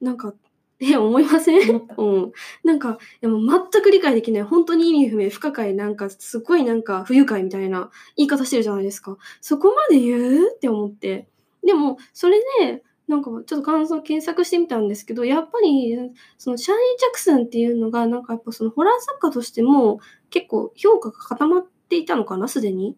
[0.00, 0.34] なんか、
[0.80, 1.88] え、思いません？
[1.96, 2.32] うん。
[2.62, 3.40] なんか、でも
[3.72, 4.42] 全く理解できない。
[4.44, 9.16] 本当に意味不明、不可解、なんか、すごいなんか、不愉快みたいな言い方してるじゃないですか。
[9.40, 10.50] そこまで言う？
[10.54, 11.26] って思って。
[11.64, 15.96] でも、それで、なんか、ちょっと感想検索してみたんですけど、やっぱり、
[16.38, 19.98] その、シャーリー・ジャクソンっていうのが、なんかやっぱその、ホラー作家としても、
[20.30, 22.96] 結構評価が固まっていたのかな、すでに。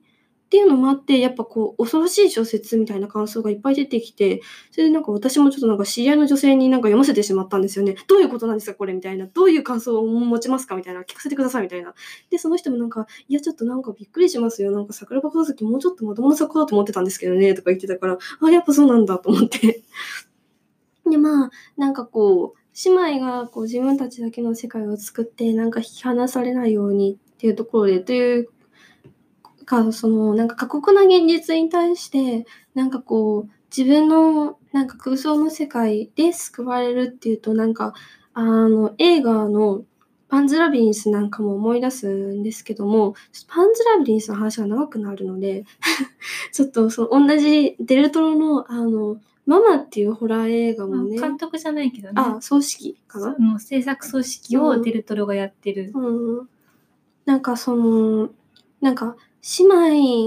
[0.51, 4.41] っていうのもあって、やっぱこう、恐ろしい小説みたいな感想がいっぱい出てきて、
[4.73, 7.95] それでなんか私もちょっとなんか知り合いの女性になんか読ませてしまったんですよね。
[8.09, 9.29] どういうことなんですかこれみたいな。
[9.29, 11.03] どういう感想を持ちますかみたいな。
[11.03, 11.95] 聞かせてくださいみたいな。
[12.31, 14.73] で、その人もなんか、いやちょっとなんかびっくりしますよ。
[14.73, 17.55] なんか桜庭和樹もうちょっとまともな作家だと思ってたんですけどね。
[17.55, 19.85] とか言ってたから、あ、やっぱそうなんだと思って。
[21.09, 28.49] で、まあ、なんかこう、姉妹がこう自分たちだけの世界を作ってなんか引き離されないようにっていうところでという
[29.71, 37.95] かそのなんか過酷な現実に対してなんかこう自分のなんか空想の世界で救われるっていうとなんか
[38.35, 39.85] あの映画の
[40.29, 43.15] パンズラビリンスなんかも思い出すんですけども、
[43.49, 45.65] パンズラビリンスの話が長くなるので、
[46.53, 52.15] ちょっとその同じデルトロのあの、ママっていうホラー映画もね、監督じゃないけどね。
[52.15, 53.35] あ、葬式かな？
[53.35, 55.91] その制作組織をデルトロがやってる。
[55.93, 56.49] うん。
[57.25, 58.31] なんかその、
[58.81, 59.17] なんか
[59.59, 59.65] 姉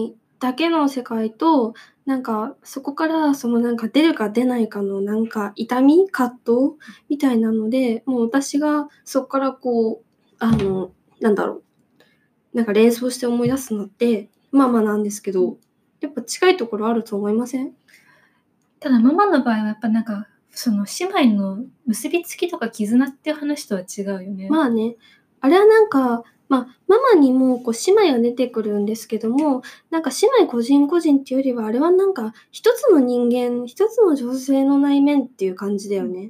[0.10, 1.74] 妹だけの世界と、
[2.06, 6.78] なんかそこからそのなんか出るか出ないかのなんか痛み葛藤
[7.10, 11.64] みたいなので、もう私がそこからこう、あの、なんだろう。
[12.54, 15.58] なんか連想して思い出すのって、ママなんですけど、
[16.02, 17.72] やっぱ近いところあると思いません？
[18.80, 24.50] ただママの場合はやっぱなんか、その姉妹の結びつきとか絆っていう話とは違うよね。
[24.50, 24.98] まあね、
[25.40, 26.24] あれはなんか、
[26.54, 36.30] まあ、ママにもこう姉妹が出てくるんですけども、なんか姉妹個人個人っていうよりは、あれはなんか一つの人間、一つの女性の内面っていう感じだよね。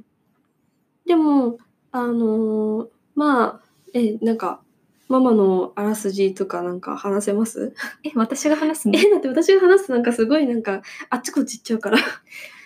[1.04, 1.58] でも、
[1.92, 3.60] あのーまあ、
[3.92, 4.62] え、なんか、
[5.08, 7.74] ママのあらすじとかなんか話せます？
[8.02, 8.98] え、私が話すの？
[8.98, 11.98] え、だって私が話すとなんかすごいなんか、あっちこっち行っちゃうから。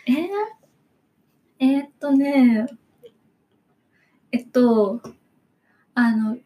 [0.07, 0.17] えー
[1.59, 2.69] えーっとね、
[4.31, 5.01] えっと、
[5.95, 6.37] あの、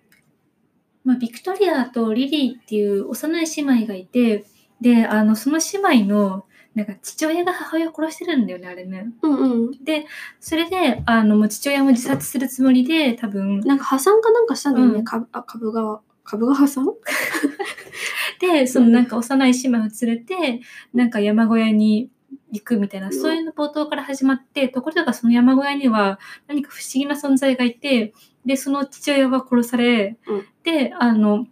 [1.04, 4.44] まあ、ビクトリアとリリーっていう幼い姉妹がいて、
[4.80, 9.12] で、あの、その姉妹の、なんか父親が母親を殺してるんだよね、あれね。
[9.22, 9.84] うんうん。
[9.84, 10.06] で、
[10.40, 16.86] それで、あの、もう父親も自殺するつもりで、多分、なんか破産かなんかしたんだよね、うん株あ株が、株が破産？
[18.40, 20.60] で、そのなんか幼い姉妹を連れて、
[20.94, 22.08] なんか山小屋に
[22.53, 26.18] 行くみたいな、うんそういうの冒頭から始まって、ところがその山小屋には
[26.49, 28.12] 何か不思議な存在がいて、
[28.45, 31.47] で、その父親は殺され、うんで、あの、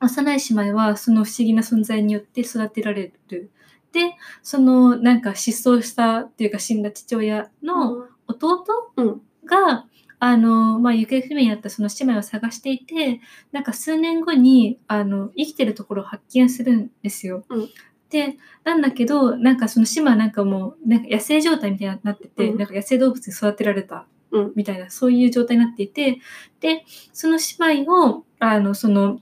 [0.00, 3.50] 幼い姉妹はその不思議な存在によって育てられる。
[3.92, 8.64] で、そのなんか失踪したっていうか死んだ父親の弟
[8.96, 9.86] うんが、
[10.20, 13.20] あの、まあ、行方不明になったその姉妹を探していて、
[13.52, 17.44] なんか数年後に、あの、生きてるところを発見するんですよ。
[17.48, 17.68] うん
[18.10, 22.58] で、なんだけど、なんかその姉妹はなんかもう、なんか野生状態みたいになってて、うん。
[22.58, 24.52] なんか野生動物に育てられたうん。
[24.56, 26.18] みたいな、そういう状態になっていて、
[26.60, 29.20] で、その姉妹を、あの、その、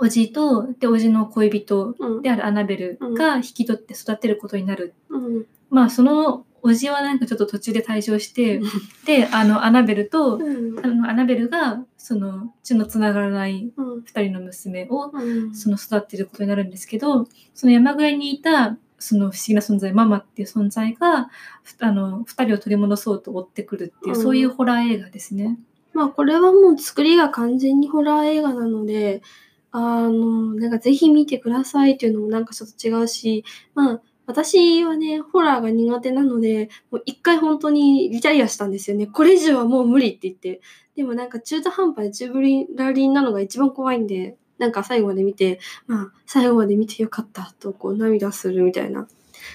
[0.00, 2.22] おじと、で、おじの恋人うん。
[2.22, 4.94] であるアナベルが引き取って育てることになる。
[5.08, 5.46] うん。
[5.70, 8.60] まあそのおじはなんかちょっと途中で退場して、
[9.04, 10.78] で、あのアナベルと、うん。
[10.84, 14.02] あのアナベルがその血のつながらないうん。
[14.02, 15.54] 二人の娘をうん。
[15.54, 21.30] その育てることになるんですけど、その山小屋にいたその不思議な存在、ママっていう存在が、
[21.62, 24.22] ふあの二人を取り戻そうと追ってくるっていう、うん。
[24.22, 25.58] そういうホラー映画ですね。
[25.92, 29.22] まあこれはもう作りが完全にホラー映画なので、
[29.70, 33.44] あの、なんかぜひ見てくださいっていうのもなんかちょっと違うし、
[33.74, 39.06] まあ私はね、ホラーが苦手なので、もう一回本当にリタイアしたんですよね。
[39.06, 40.60] これ以上はもう無理って言って。
[40.96, 49.08] でもなんか中途半端で中ぶりラリンなのが一番怖いんで、なんか最後まで見て、まあ最後まで見てよかったとこう涙するみたいな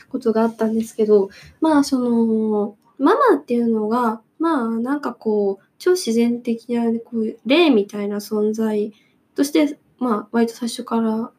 [0.10, 1.30] ことがあったんですけど、
[1.62, 8.92] まあその、ママっていうのが、まあなんかこう、超自然的なこういう霊みたいな存在
[9.36, 11.30] として、まあ割と最初から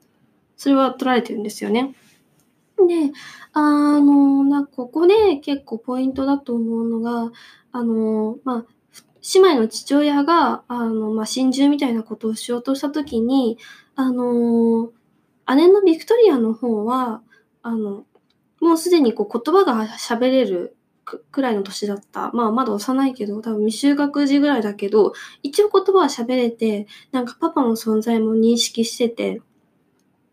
[0.56, 1.96] それは取られてるんですよね。
[2.76, 3.12] で、
[3.52, 7.32] あの、なここで結構ポイントだと思うのが、
[7.72, 8.66] あの、まあ、
[9.34, 13.58] 姉妹の父親が、あの、まあ、心中みたいなことをしようとしたときに、
[13.96, 14.90] あの、
[15.54, 17.22] 姉のビクトリアの方は、
[17.62, 18.04] あの、
[18.60, 22.30] もうすでにこう言葉が喋れるくくらいの年だった。
[22.32, 29.42] まあ、まだ幼いけど、多分未就学児ぐらいだけど、一応言葉は喋れて、なんかパパの存在も認識してて、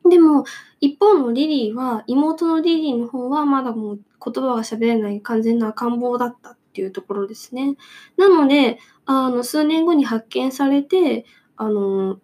[0.10, 0.46] でも、
[0.80, 7.76] 一方のリリーは、妹のリリーの方はまだもう言葉が喋れない完全な赤ん坊だったっていうところですね。
[8.18, 12.20] なので、あの、数年後に発見されて、あの、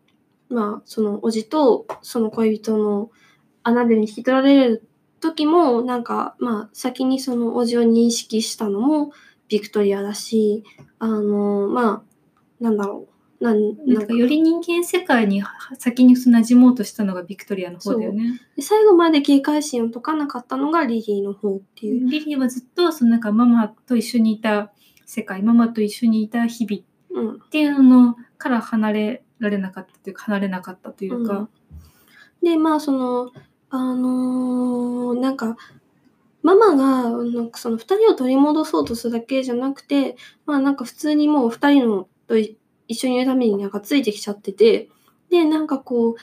[0.49, 3.11] まあ、そのおじとその恋人の
[3.63, 4.87] アナベルに引き取られる
[5.19, 9.11] 時も、なんか、まあ、先にそのおじを認識したのも
[9.49, 10.63] ビクトリアだし、
[10.99, 12.03] あの、ま
[12.59, 13.16] あ、なんだろう。
[13.39, 15.43] なんなんかより人間世界に
[15.77, 18.41] 先に馴染もうとしたのがビクトリアの方だよね。
[18.55, 22.09] で最後まで警戒心を解かなかったのがリリーの方っていう。
[22.09, 24.71] リリーはずっとそのなんかママと一緒にいた
[25.05, 27.35] 世界、ママと一緒にいた日々うん。
[27.35, 31.47] っていうのから離れられなかったというか離れなかったというか、
[32.41, 33.31] で、まあ、その、
[33.69, 35.57] あのーなんか、
[36.43, 42.35] ママがなんかその2人を取り戻そうとするだけじゃなくてまあなんか普通にもう2人のと
[42.87, 44.89] 一緒にいるためになんかついてきちゃってて。
[45.29, 46.15] でなんかこう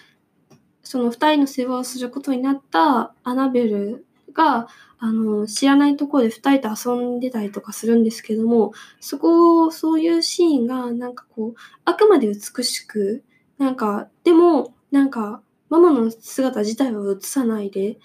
[0.83, 13.23] その2人の世話をすることになったアナベルがあの知らないところで2人と遊んでたりとかするんですけどもそこをそういうシーンがなんかこうあくまで美しく
[13.59, 17.99] なんかでもなんかママの姿自体は映さないで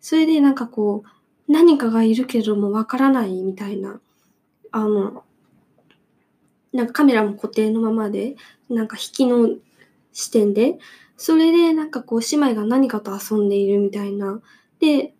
[0.00, 4.00] それでなんかこう何かがいるけどもわからないみたいな
[4.70, 5.24] あの
[6.72, 8.36] なんかカメラも固定のままで
[8.68, 9.50] なんか引きの
[10.12, 10.78] 視点で
[11.16, 14.40] それでなんかこう姉妹が何かと遊んでいるみたいな。
[14.80, 15.14] で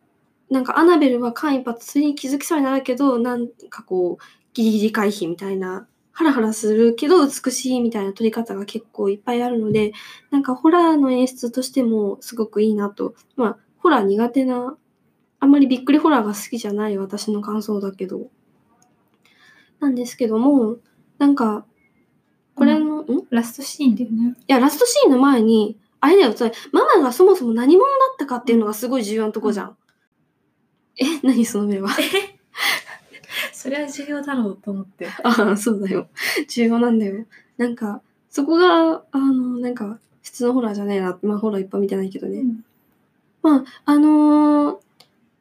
[0.51, 9.93] なんかアナベルは間一髪それに気づきそうになるけどなんかこうギリギリ回避みたいなハラハラするけど美しいみたいな撮り方が結構いっぱいあるので
[10.31, 13.15] なんかホラーの演出としてもすごくいいなと。
[13.37, 14.77] まあホラー苦手な
[15.41, 18.29] あんまりびっくりホラーが好きじゃない私の感想だけど。
[19.81, 20.77] なんですけども
[21.23, 21.65] なんか
[22.57, 24.35] これの、んいラストシーンだよね。
[24.49, 29.77] やラストシーンの前にあれだよそれママがそもそも何者だったかっていうのがすごい重要なとこじゃん、
[30.97, 31.91] え何その目は？
[33.53, 35.07] それは重要だろうと思って。
[35.23, 36.09] ああ、そうだよ。
[36.49, 37.25] 重要なんだよ。
[37.57, 41.17] なんか、そこが、あの、なんか、普通のホラーじゃねえな。
[41.23, 42.41] まあ、ホラーいっぱい見てないけどね。
[42.41, 42.65] うん
[43.43, 44.77] まあ、あのー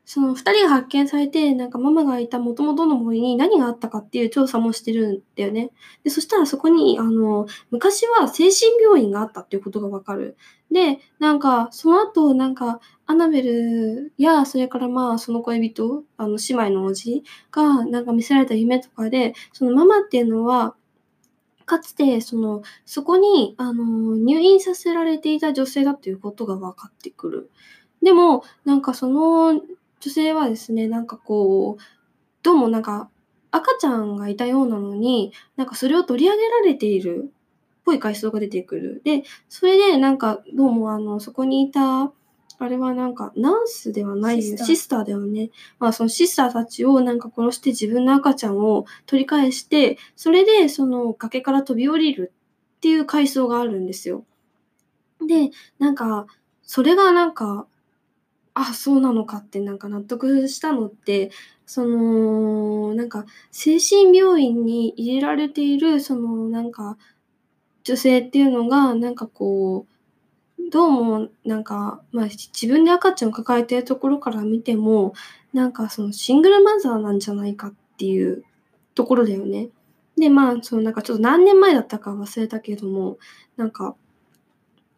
[0.06, 5.72] その二人が発見されて、なんかママがいた元々の森に何があったかっていう調査もしてるんだよね。
[6.04, 10.36] で、そしたらそこに、あの、昔は精神病院があったっていうことがわかる。
[10.72, 20.76] で、なんか、その後、なんか、アナベルや、それからまあ、その恋人、あの、姉妹のおじが、なんか見せられた夢とかで、そのママっていうのは、
[21.66, 27.50] かつて、その、そこに、あの、入院させられていた女性だということが分かってくる。
[28.02, 29.62] でも、なんかその
[30.02, 31.82] 女性はですね、なんかこう、
[32.44, 33.10] どうもなんか
[33.52, 37.32] 赤ちゃんがいたようなのに、なんかそれを取り上げられているっ
[37.86, 39.02] ぽい回想が出てくる。
[39.06, 42.12] で、それでなんかどうもあの、そこにいた、
[42.58, 45.50] あれはなんかナースではないシスターシスターだよね。
[45.80, 52.34] まあそのシスターたちをなんか殺して自分の赤ちゃんを取り返して、それでその崖から飛び降りる
[52.78, 54.26] っていう回想があるんですよ。
[55.28, 56.28] で、なんか、
[56.64, 57.68] それがなんか、
[58.54, 61.32] あ、そうなのかってなんか納得したのって、
[61.66, 66.98] その、なんか、精神病院に入れられている、その、なんか、
[67.84, 75.14] 女性っていうのが、なんかこう、どうも、なんか、まあ、自分で赤ちゃんを抱えてるところから見ても、
[75.54, 78.44] なんかそのシングルマザーなんじゃないかっていう
[78.96, 79.70] ところだよね。
[80.18, 83.18] で、まあ、そのなんかちょっと何年前だったか忘れたけども、
[83.58, 83.96] なんか、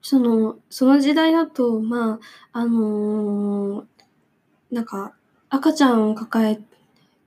[0.04, 2.20] その、その時代だと、ま
[2.54, 3.86] あ、あのー
[4.72, 5.16] なんか、
[5.50, 6.60] 赤ちゃんを抱え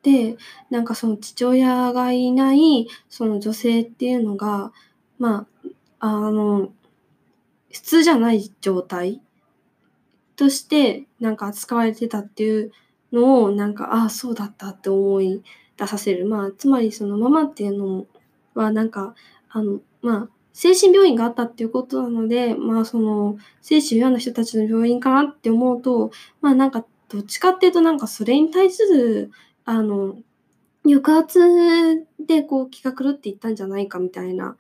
[0.03, 0.37] て、
[0.69, 4.73] なんかその父親がいない、その女性っていうのが、
[5.19, 5.47] ま
[6.01, 6.73] あ、あの、
[7.73, 9.23] 普通じゃない状態
[10.37, 12.73] として、なんか扱われてたっていう
[13.13, 15.43] のを、なんか、ああ、そうだったって思い
[15.77, 16.27] 出させる。
[16.27, 18.07] まあ、つまりそのママっていうの
[18.55, 19.15] は、なんか、
[19.49, 29.31] あの、まあ、精神病院があったっていうことなので、まあ、その、精神を病んだ人たちの病院かなって思うと、まあ、なんか、どっちかっていうと、なんか、それに対する、
[29.67, 30.17] あの、
[30.85, 31.39] 抑圧
[32.19, 34.57] で、こう、気が狂っていったんじゃないかみたいな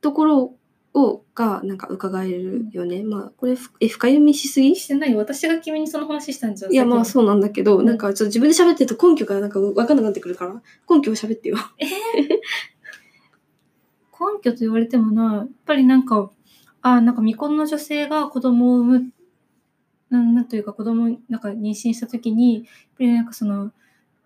[0.00, 0.54] ところ
[0.94, 3.04] を、が、なんか、伺えるよね。
[3.04, 4.74] まあ、これ、ふえ、深読みしすぎ？
[4.74, 6.72] してない私が君にその話したんじゃん。
[6.72, 7.04] いや、まあ、う。
[7.04, 11.56] そうなんだけど、うんなんか、ちょっと自分で喋ってると根拠がなんかわかんなくなってくるから、根拠を喋ってよ。
[14.18, 16.30] 根拠と言われてもな、やっぱりなんか、
[16.82, 19.10] あなんか未婚の女性が子供を産む、
[20.10, 23.72] なんなんというか子供をなんか妊娠した時に、やっぱりなんかその、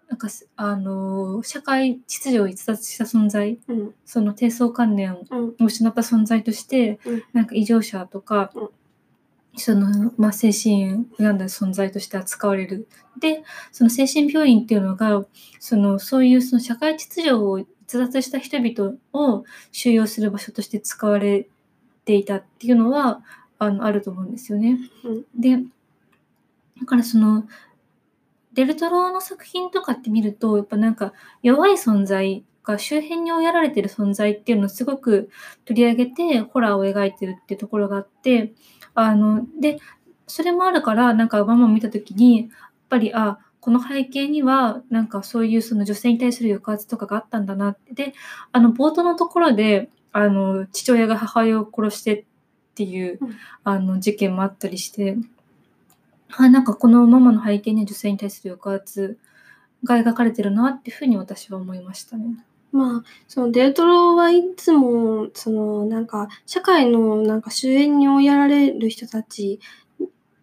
[0.09, 3.95] なんかすあの社会秩序を逸脱した存在、うん。
[4.05, 5.67] その低層観念をうん。
[5.67, 8.69] 失った存在として、うんなんか異常者とか、うん
[9.57, 12.89] その、まあ、精神を病んだ存在として扱われる。
[13.19, 15.25] で、その精神病院っていうのが、
[15.59, 21.49] その、そういうその社会秩序を逸脱した人々を収容する場所として使われ
[22.05, 23.23] ていたっていうのは、
[23.59, 24.79] あの、あると思うんですよね。
[25.05, 25.59] うんで、
[26.79, 27.49] だからその、
[28.53, 31.13] デルトロの作品とかって見ると、やっぱなんか
[31.43, 35.29] 弱い存在が周辺に追いやられてる存在っていうのをすごく
[35.65, 38.53] 取り上げてホラーを描いてるっていうところがあって、
[38.95, 39.79] あの、で、
[40.29, 42.49] それもあるから、なんかママを見たときに、やっ
[42.89, 47.95] ぱり、あ、この背景には、なんかそういうその女性に対する抑圧とかがあったんだなって。
[47.95, 48.15] で、
[48.53, 52.25] あの、冒頭のところで、あの、父親が母親を殺してっ
[52.75, 55.17] ていう、うんあの、事件もあったりして、
[56.29, 59.19] はい、なんかこのママの背景に女性に対する抑圧
[59.85, 62.45] が描かれてるなっていうふうに私は思いましたね。
[62.73, 69.59] まあ、そのデルトロはいつも、そのなんか社会のなんか終焉に追いやられる人たち、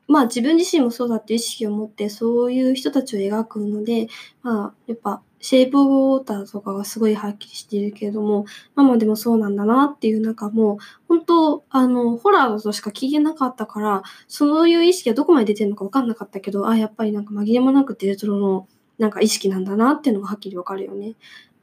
[0.08, 4.08] まあ自分自身もそうだっていう意識を持ってそういう人たちを描くので、
[4.42, 8.46] まあやっぱシェイプオブウォーターとかがすごいはっきりしているけれども、
[8.76, 21.16] ママでもそうなんだなっていう中も、本当あの、ホラーだとしか聞いてなかったから、そういう意識がどこまで出てるのか分かんなかったけど、あ、やっぱりなんか紛れもなくデルトロのなんか意識なんだなっていうのがはっきりわかるよね。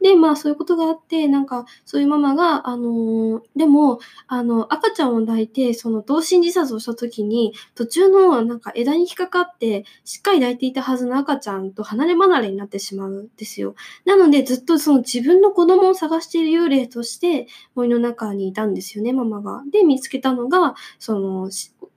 [0.04, 13.76] で、まあそういうことがあって、なんかそういうママが、あのーでも、あの、赤ちゃんを抱いて、その同心自殺をした時に、途中のなんか枝に引っかかって、しっかり抱いていたはずの赤ちゃんと離れ離れになってしまうんですよ。
[14.04, 19.62] なのでずっとその自分の子供を探している幽霊として森の中にいたんですよね、ママが。
[19.72, 21.50] で、見つけたのが、その、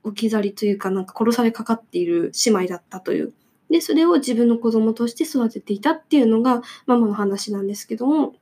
[0.03, 3.33] 置き去りというか、なんか殺されかかっている姉妹だったという。
[3.69, 8.33] で、それを自分の子供として育てていたっていうのがママの話なんですけども、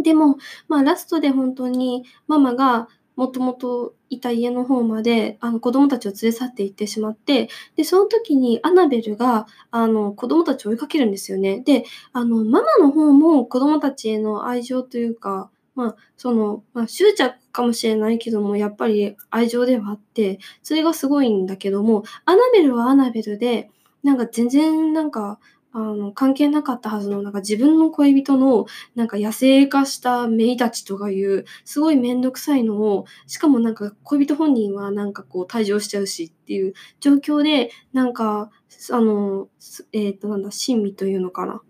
[0.00, 0.38] でも、
[0.68, 11.60] まあラストで本当にママがもともといた家の方まであの子供たちを連れ去っていってしまって、で、その時にアナベルがあの子供たちを追いかけるんですよね。
[11.60, 23.70] で、あの、ママの方も子供たちへの愛情というか、まあ、その、まあ、執着かもしれないけども、やっぱり愛情ではあって、それがすごいんだけども、アナベルはアナベルで、
[24.04, 25.40] なんか全然なんか、
[25.72, 38.50] あの、関係なかったはずの、なんか自分の恋人の、なんか野生化したメイたちとかいう、すごいめんどくさいのを、しかもなんか恋人本人はなんかこう退場しちゃうしっていう状況で、なんか、
[38.92, 41.60] あの、すえっ、と、なんだ、親身というのかな。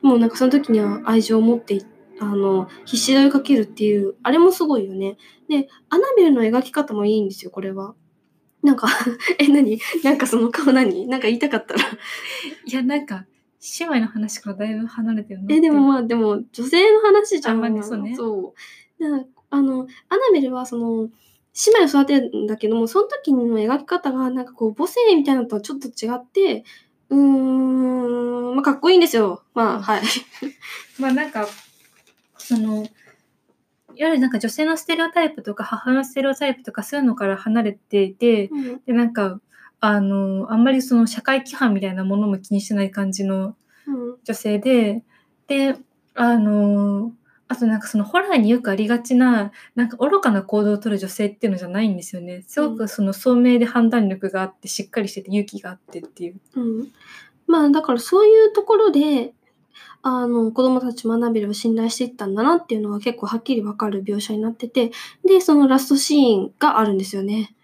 [0.00, 1.84] もうなんかその時には愛情を持ってい
[2.20, 5.16] あの、必死で追いかけるっていう、あれもすごいよね。
[5.48, 7.94] で、アナベルの描き方もいいんですよ、これは。
[8.64, 8.88] なんか、
[9.38, 9.78] え、何？
[10.02, 11.06] なんかその顔何？
[11.06, 11.80] なんか言いたかったら。
[12.66, 13.26] いや、なんか、
[13.78, 17.64] 姉妹の話からだいぶ離れてるなってえ、でもまあ、でも、女性の話じゃん。
[17.64, 18.54] あまそうねそ
[18.98, 19.02] う。
[19.02, 21.08] だからあの、アナベルはその、
[21.66, 26.64] 姉妹を育てるんだけども、その時の描き方が、なんかこう、母性みたいなのとはちょっと違って、
[27.10, 29.42] うーん、まあ、かっこいいんですよ。
[29.54, 30.02] まあ、はい。
[30.98, 31.46] まあなんか、
[32.38, 32.86] その、
[33.96, 39.40] いわゆるなんか女性のステレオタイプとか母親のステレオタイプとかそういうのから離れていて、うんで、なんか、
[39.80, 45.02] あの、あんまりその社会規範みたいなものも気にしてない感じのうん女性で、
[45.46, 45.76] で、
[46.14, 47.12] あの、
[47.48, 52.42] あとなんかそのホラーによくありがちな、なんか愚かな行動を取る女性っていうのじゃないんですよね。
[52.46, 56.40] すごくその聡明で判断力があって、しっかりしてて勇気があってっていう。
[56.54, 56.88] うん、
[57.46, 59.34] まあだからそういうところで
[60.06, 64.92] あの子供たちもアナベルを信頼していったんだなっていうのが結構はっきりわかる描写になってて
[65.26, 67.56] でそのラストシーンがあるんですよね。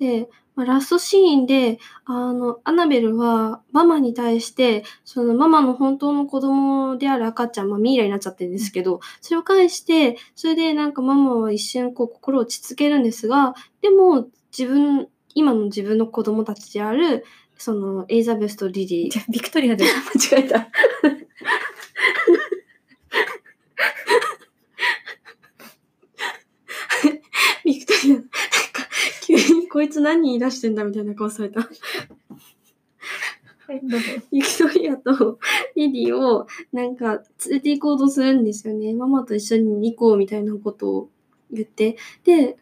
[0.00, 15.06] で、まあ、ラストシーンであのアナベルはママに対してそのママの本当の子供である赤ちゃん、まあ、ミイラになっちゃってるんですけどそれを返してそれでなんかママは一瞬こう心を落ち着けるんですがでも自分
[15.36, 17.24] 今の自分の子供たちである
[17.58, 19.84] そのエリザベスとリリーじゃあビクトリアで
[20.30, 20.68] 間違えた。
[27.66, 28.28] ビクトリア、なんか、
[29.22, 31.60] 急にこいつ何言い出してんだみたいな顔された。
[31.60, 31.66] は
[33.74, 34.00] い、どう？
[34.00, 34.06] ぞ。
[34.32, 35.38] ビクトリアと
[35.74, 38.94] リリーを、なんか、連れて行こうとするんですよね。
[38.94, 41.10] ママと一緒に行こうみたいなことを
[41.50, 41.98] 言って。
[42.24, 42.56] で、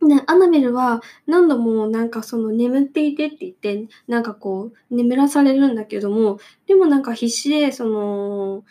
[0.00, 8.62] ね、アナベルは何度もなんかその眠っていてって言って、なんかこう眠らされるんだけども、でもなんか必死で、その、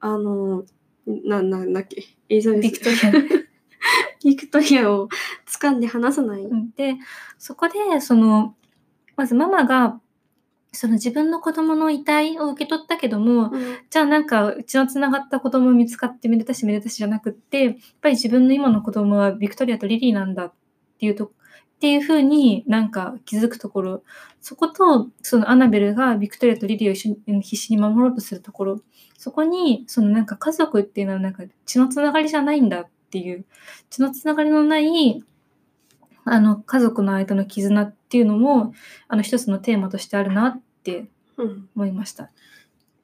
[0.00, 0.64] あの、
[1.06, 2.96] な、なんだっけ、エリザベスビクトリ
[3.46, 3.49] ア。
[4.24, 5.08] ビクトリアを
[5.46, 6.42] 掴んで離さない。
[6.42, 6.70] うん。
[6.72, 6.96] で、
[7.38, 8.54] そこで、その、
[9.16, 10.00] まずママが、
[10.72, 13.78] その自分の子供の遺体を受け取ったけども、うん。
[13.90, 20.52] じゃあなんか、うちのつながった子供見つかってめでたしめでたしじゃなくって、やっぱり自分の今の子供はビクトリアとリリーなんだっ
[20.98, 21.30] ていうと、っ
[21.80, 24.02] ていうふうになんか気づくところ、
[24.42, 28.80] そこと、そのアナベルがビクトリアとリリーを一緒に必死に守ろうとするところ、
[29.16, 33.44] そこに、そのなんか家族っていうのはなんか血のつながりじゃないんだっていう、
[33.90, 35.24] 血のつながりのない、
[36.24, 38.72] あの、家族の間の絆っていうのも、
[39.08, 41.08] あの、一つのテーマとしてあるなって
[41.40, 42.30] うん思いました。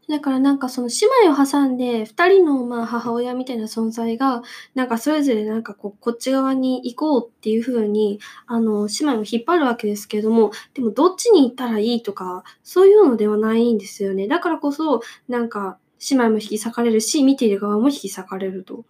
[0.09, 4.43] だからなんかその姉妹を挟んで二人のまあ母親みたいな存在が
[4.77, 14.29] なんかそれぞれなんかこうこっち側に行こうっていう風にあの姉妹を引っ張るわけですけれどもでもどっちに行ったらいいとかそういうのではないんですよね。
[14.29, 15.77] だからこそなんか
[16.09, 18.85] 姉妹も引き裂かれるし見ている側も引き裂かれると。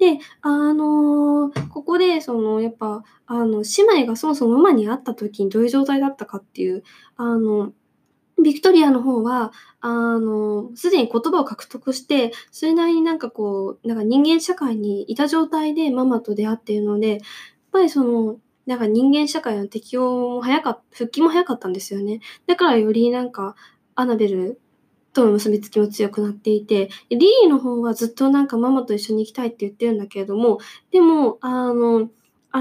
[0.00, 6.82] で、あのーここで、その、やっぱ、あの、姉妹がそもそもママに会った時にどういう状態だったかっていう、
[7.16, 7.72] あの、
[8.42, 17.20] ビクトリアの方は、あの、すでに言葉を獲得して、それなりになんかこう、なんか人間社会にいた状態でママと出会っているので、やっ
[17.72, 22.20] ぱりその、なんか人間社会の適応も早かった、復帰も早かったんですよね。
[22.46, 23.54] だからよりなんか、
[23.94, 24.60] アナベル
[25.12, 30.58] との結びつきも強くなっていて、でリリーの方はずっとなんかママと一緒に行きたいって言ってるんだけれども、
[30.90, 32.10] でも、あの、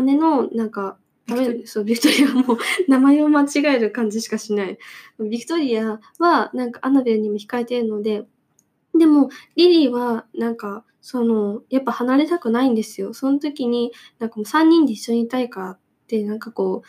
[0.03, 0.97] 姉のなんか、
[1.27, 2.57] ダメそう、ビクトリアも
[2.89, 4.77] 名前を間違える感じしかしない。
[5.19, 8.25] ビクトリアはなんかアナベルにも控えているので、
[8.97, 13.13] でもリリーはなんかそのやっぱ離れたくないんですよ。
[13.13, 16.81] その時になんかもう3人で一緒にいたいからってなんかこ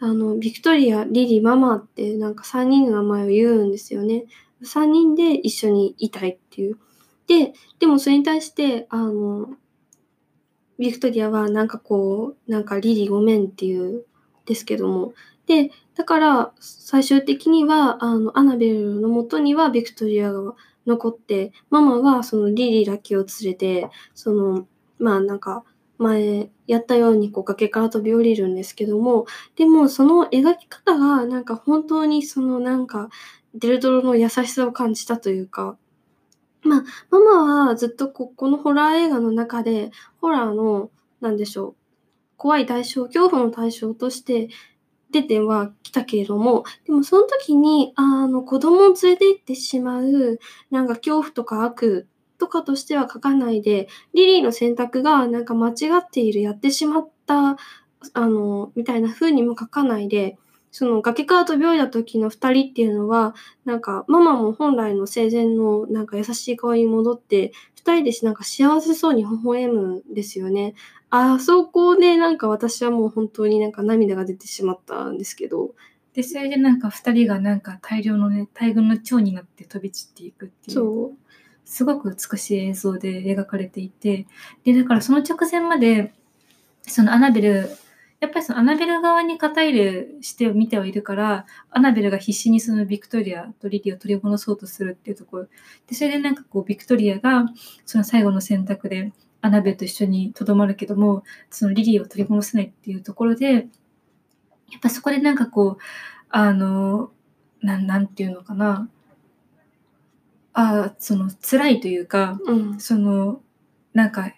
[0.00, 4.26] うあのビクトリア、リリー、ママってなんか3人の名前を言うんですよね。
[4.62, 6.78] 3人で一緒にいたいっていう。
[7.26, 9.50] で、でもそれに対してあの
[10.78, 14.04] ビクトリアはなんかこうなんかリリーごめんっていう
[14.46, 15.12] ですけども
[15.46, 20.54] でだから最終的にはあのアナベルのもとにはビクトリアが
[20.86, 24.66] 残ってママはそのリリーだけを連れてその
[24.98, 25.64] まあなんか
[25.98, 33.08] 前やったようにこう崖から飛び降りるんですけどもでもその描き方がなんか本当にそのなんか
[33.54, 35.76] デルトロの優しさを感じたというか。
[36.62, 40.90] まあママはずっとここのホラー映画の中でホラーの
[41.20, 41.74] なんでしょう
[42.36, 44.48] 怖い対象恐怖の対象として
[45.10, 50.38] 出てはきたけれどもでもその時にあの子供を連れて行ってしまう
[50.70, 57.56] なんか恐怖とか悪とかとしては書かないでリリーの選択がなんか間違っているやってしまった
[58.12, 60.38] あのみたいな風にも書かないで
[60.70, 67.52] その崖から飛び降りた時の2人っていうのはなんかママも本来の生前のなんか優しい顔に戻って
[67.84, 70.74] 2人でなんか幸せそうに微笑むんですよね。
[71.10, 75.70] あそこでなんか私はもう本当になんか涙が出てしまったんですけど
[76.18, 80.76] で、それでなんか2人がなんか大量のね、大群の蝶になって飛び散っていくっていう。
[80.76, 81.28] そう
[81.64, 84.26] すごく美しい映像で描かれていて、
[84.64, 86.14] で、だからその直前まで、
[86.82, 87.70] そのアナベル、
[88.20, 95.46] やっぱりそのアナベル側に肩入れして見てはいるから、アナベルが必死にそのビクトリアとリリーを取り戻そうとするっていうところ。
[95.86, 97.46] で、それでなんかこうビクトリアが
[97.86, 103.64] その最後の選択でアナベルと一緒にとどまるけども、そのリリーを取り戻せないっていうところで、やっ
[104.82, 105.82] ぱそこでなんかこう、
[106.30, 107.12] あの、
[107.62, 108.88] なんなんていうのかな。
[110.54, 113.40] あその辛いというか、うんその
[113.94, 114.32] なんか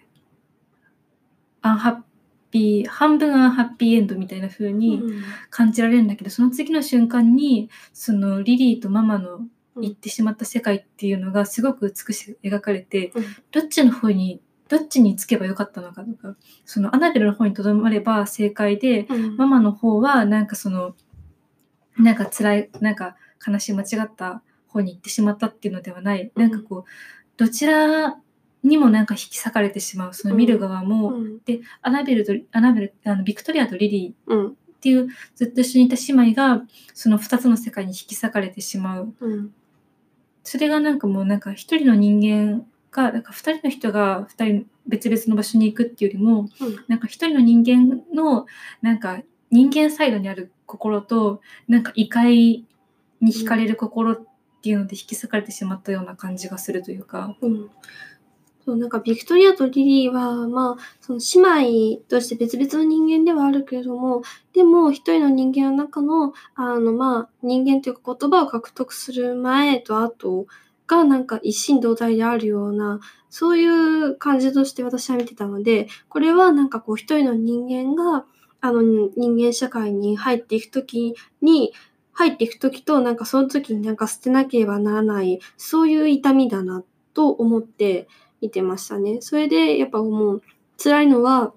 [1.63, 2.10] アンハッ
[2.51, 9.37] ピー半分アンハッピーエンドみたいな風にうん感じられるんだけど、その次の瞬間にそのリリーとママの
[9.73, 9.83] うん。
[9.83, 13.23] 行ってしまった世界っていうのがすごく美しく描かれて、うん。
[13.51, 16.35] どっちの方にどっちにつけばよかったのかとか
[16.65, 19.37] そのアナベルの方にとどまれば正解でうん。
[19.37, 20.93] ママの方はなんかその
[21.97, 23.15] なんか辛いなんか
[23.47, 26.41] 悲しい間違った方に行ってしまったっていうのではない、うん。
[26.41, 26.83] なんかこう
[27.37, 28.17] どちら
[28.63, 31.39] にもなんか引き裂かれてしまうその見る側も、うん。
[31.45, 34.47] でアナベルとアナベルあのビクトリアとリリーうん。
[34.49, 39.13] っていうずっと一緒にいた姉妹がその2つの世界に引き裂かれてしまう。
[39.19, 39.53] うん。
[40.43, 46.85] それがなんかもうなんか一人の人間がなんか2人の人が2人別々の場所に行くっていうよりもうん。
[46.87, 48.45] なんか一人の人間の
[48.81, 52.65] なんか人間サイドにある心となんか異界
[53.19, 54.21] に惹かれる心っ
[54.61, 57.35] ていうので引き裂かれてしまったような感じがするというか。
[57.41, 57.69] うん
[58.63, 61.19] そうなんかビクトリアとリリーは、まあ、その
[61.63, 64.21] 姉妹として別々の人間ではあるけれども、
[64.53, 70.45] でも一人の人間の中の、あの、まあ、人間というか言葉を獲得する前と後
[70.85, 72.99] がなんか一心同体であるような、
[73.29, 78.25] そういう感じとして私は見てたので、これはなんかこう一人の人間が、
[78.59, 81.73] あの、人間社会に入っていくときに、
[82.13, 86.83] 入っていくときと、なんかその時になんか捨てなければならない、そういう痛みだな
[87.13, 88.07] と思って
[88.41, 89.21] 見てましたね。
[89.21, 90.41] それでやっぱもう
[90.81, 91.53] 辛いのは、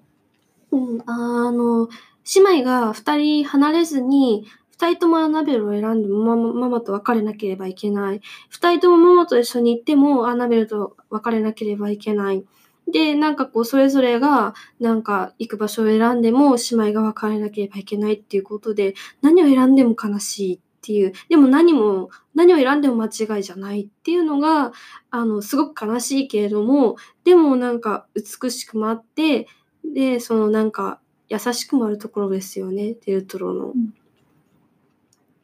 [0.71, 1.89] うん、あの、
[2.35, 8.21] 姉妹が二人離れずに、二人ともアナベルを選んでもママママと別れなければいけない。
[8.49, 12.43] 二人ともママと一緒に行ってもアナベルと別れなければいけない。
[12.91, 24.71] で、なんかこう、それぞれが、なんか行く場所を選んでも姉妹が別れなければいけないっていうことで、何を選んでも悲しいっていう、でも何も、何を選んでも間違いじゃないっていうのが、
[25.09, 29.47] あの、すごく悲しいけれども、でもなんか美しくもあって、
[29.83, 33.69] で、そのなんか優しくもあるところですよね、デルトロの。
[33.69, 33.73] ん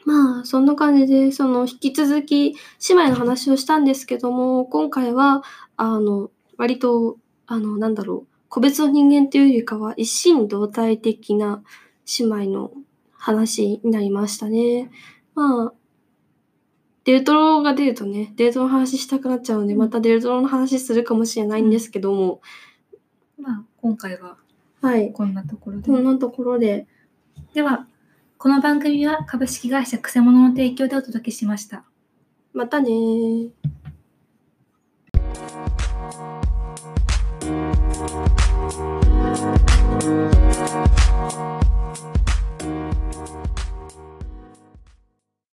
[0.05, 2.53] まあ、そんな感じで、その引き続き
[2.89, 5.43] 姉妹の話をしたんですけども、今回は、
[5.75, 7.17] あの、割と、
[7.47, 11.63] あの、なんだろう、個別の人間というよりかは一心同体的な
[12.19, 12.71] 姉妹の
[13.21, 14.89] 話になりましたね。
[15.35, 15.73] まあ、
[17.03, 22.41] デルトロが出るとね、デルトロの話したくなっちゃうので、またデルトロの話するかもしれないんですけども、
[23.39, 24.37] まあ、今回は
[24.81, 25.13] はい。
[25.13, 25.87] こんなところで。
[25.87, 26.87] こんなところで、
[27.53, 27.87] では、
[28.39, 31.83] この番組は株式会社くせ者の提供でお届けしました。
[32.53, 32.89] またね